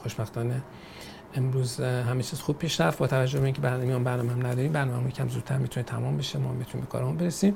خوشبختانه 0.02 0.62
امروز 1.36 1.80
همه 1.80 2.24
چیز 2.24 2.40
خوب 2.40 2.58
پیش 2.58 2.82
رفت. 2.82 2.98
با 2.98 3.08
توجه 3.08 3.40
به 3.40 3.46
اینکه 3.46 3.62
برنامه 3.62 4.00
برنامه 4.00 4.32
هم 4.32 4.48
نداریم 4.48 4.72
برنامه 4.72 5.12
کم 5.12 5.28
زودتر 5.28 5.58
می‌تونه 5.58 5.84
تمام 5.84 6.18
بشه. 6.18 6.40
ما 6.40 6.54
بتونیم 6.54 6.86
به 6.86 6.92
کارمون 6.92 7.18
برسیم. 7.18 7.56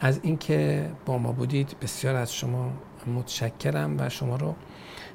از 0.00 0.20
اینکه 0.22 0.90
با 1.06 1.18
ما 1.18 1.32
بودید 1.32 1.76
بسیار 1.82 2.16
از 2.16 2.34
شما 2.34 2.72
متشکرم 3.16 3.96
و 3.98 4.08
شما 4.08 4.36
رو 4.36 4.54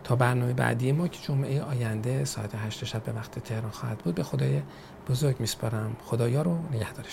تا 0.04 0.16
برنامه 0.16 0.54
بعدی 0.54 0.92
ما 0.92 1.08
که 1.08 1.20
جمعه 1.28 1.62
آینده 1.62 2.26
ساعت 2.26 2.56
8 2.56 2.86
شب 2.86 3.04
به 3.04 3.12
وقت 3.12 3.40
تهران 3.40 3.72
خواهد 3.72 3.98
بود. 3.98 4.16
به 4.16 4.24
خدای 4.24 4.62
بزرگ 5.10 5.36
میسپارم. 5.40 5.96
خدایا 6.04 6.42
رو 6.42 6.58
نگهدار 6.72 7.06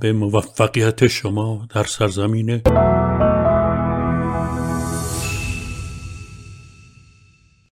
به 0.00 0.12
موفقیت 0.12 1.06
شما 1.06 1.66
در 1.74 1.84
سرزمین 1.84 2.60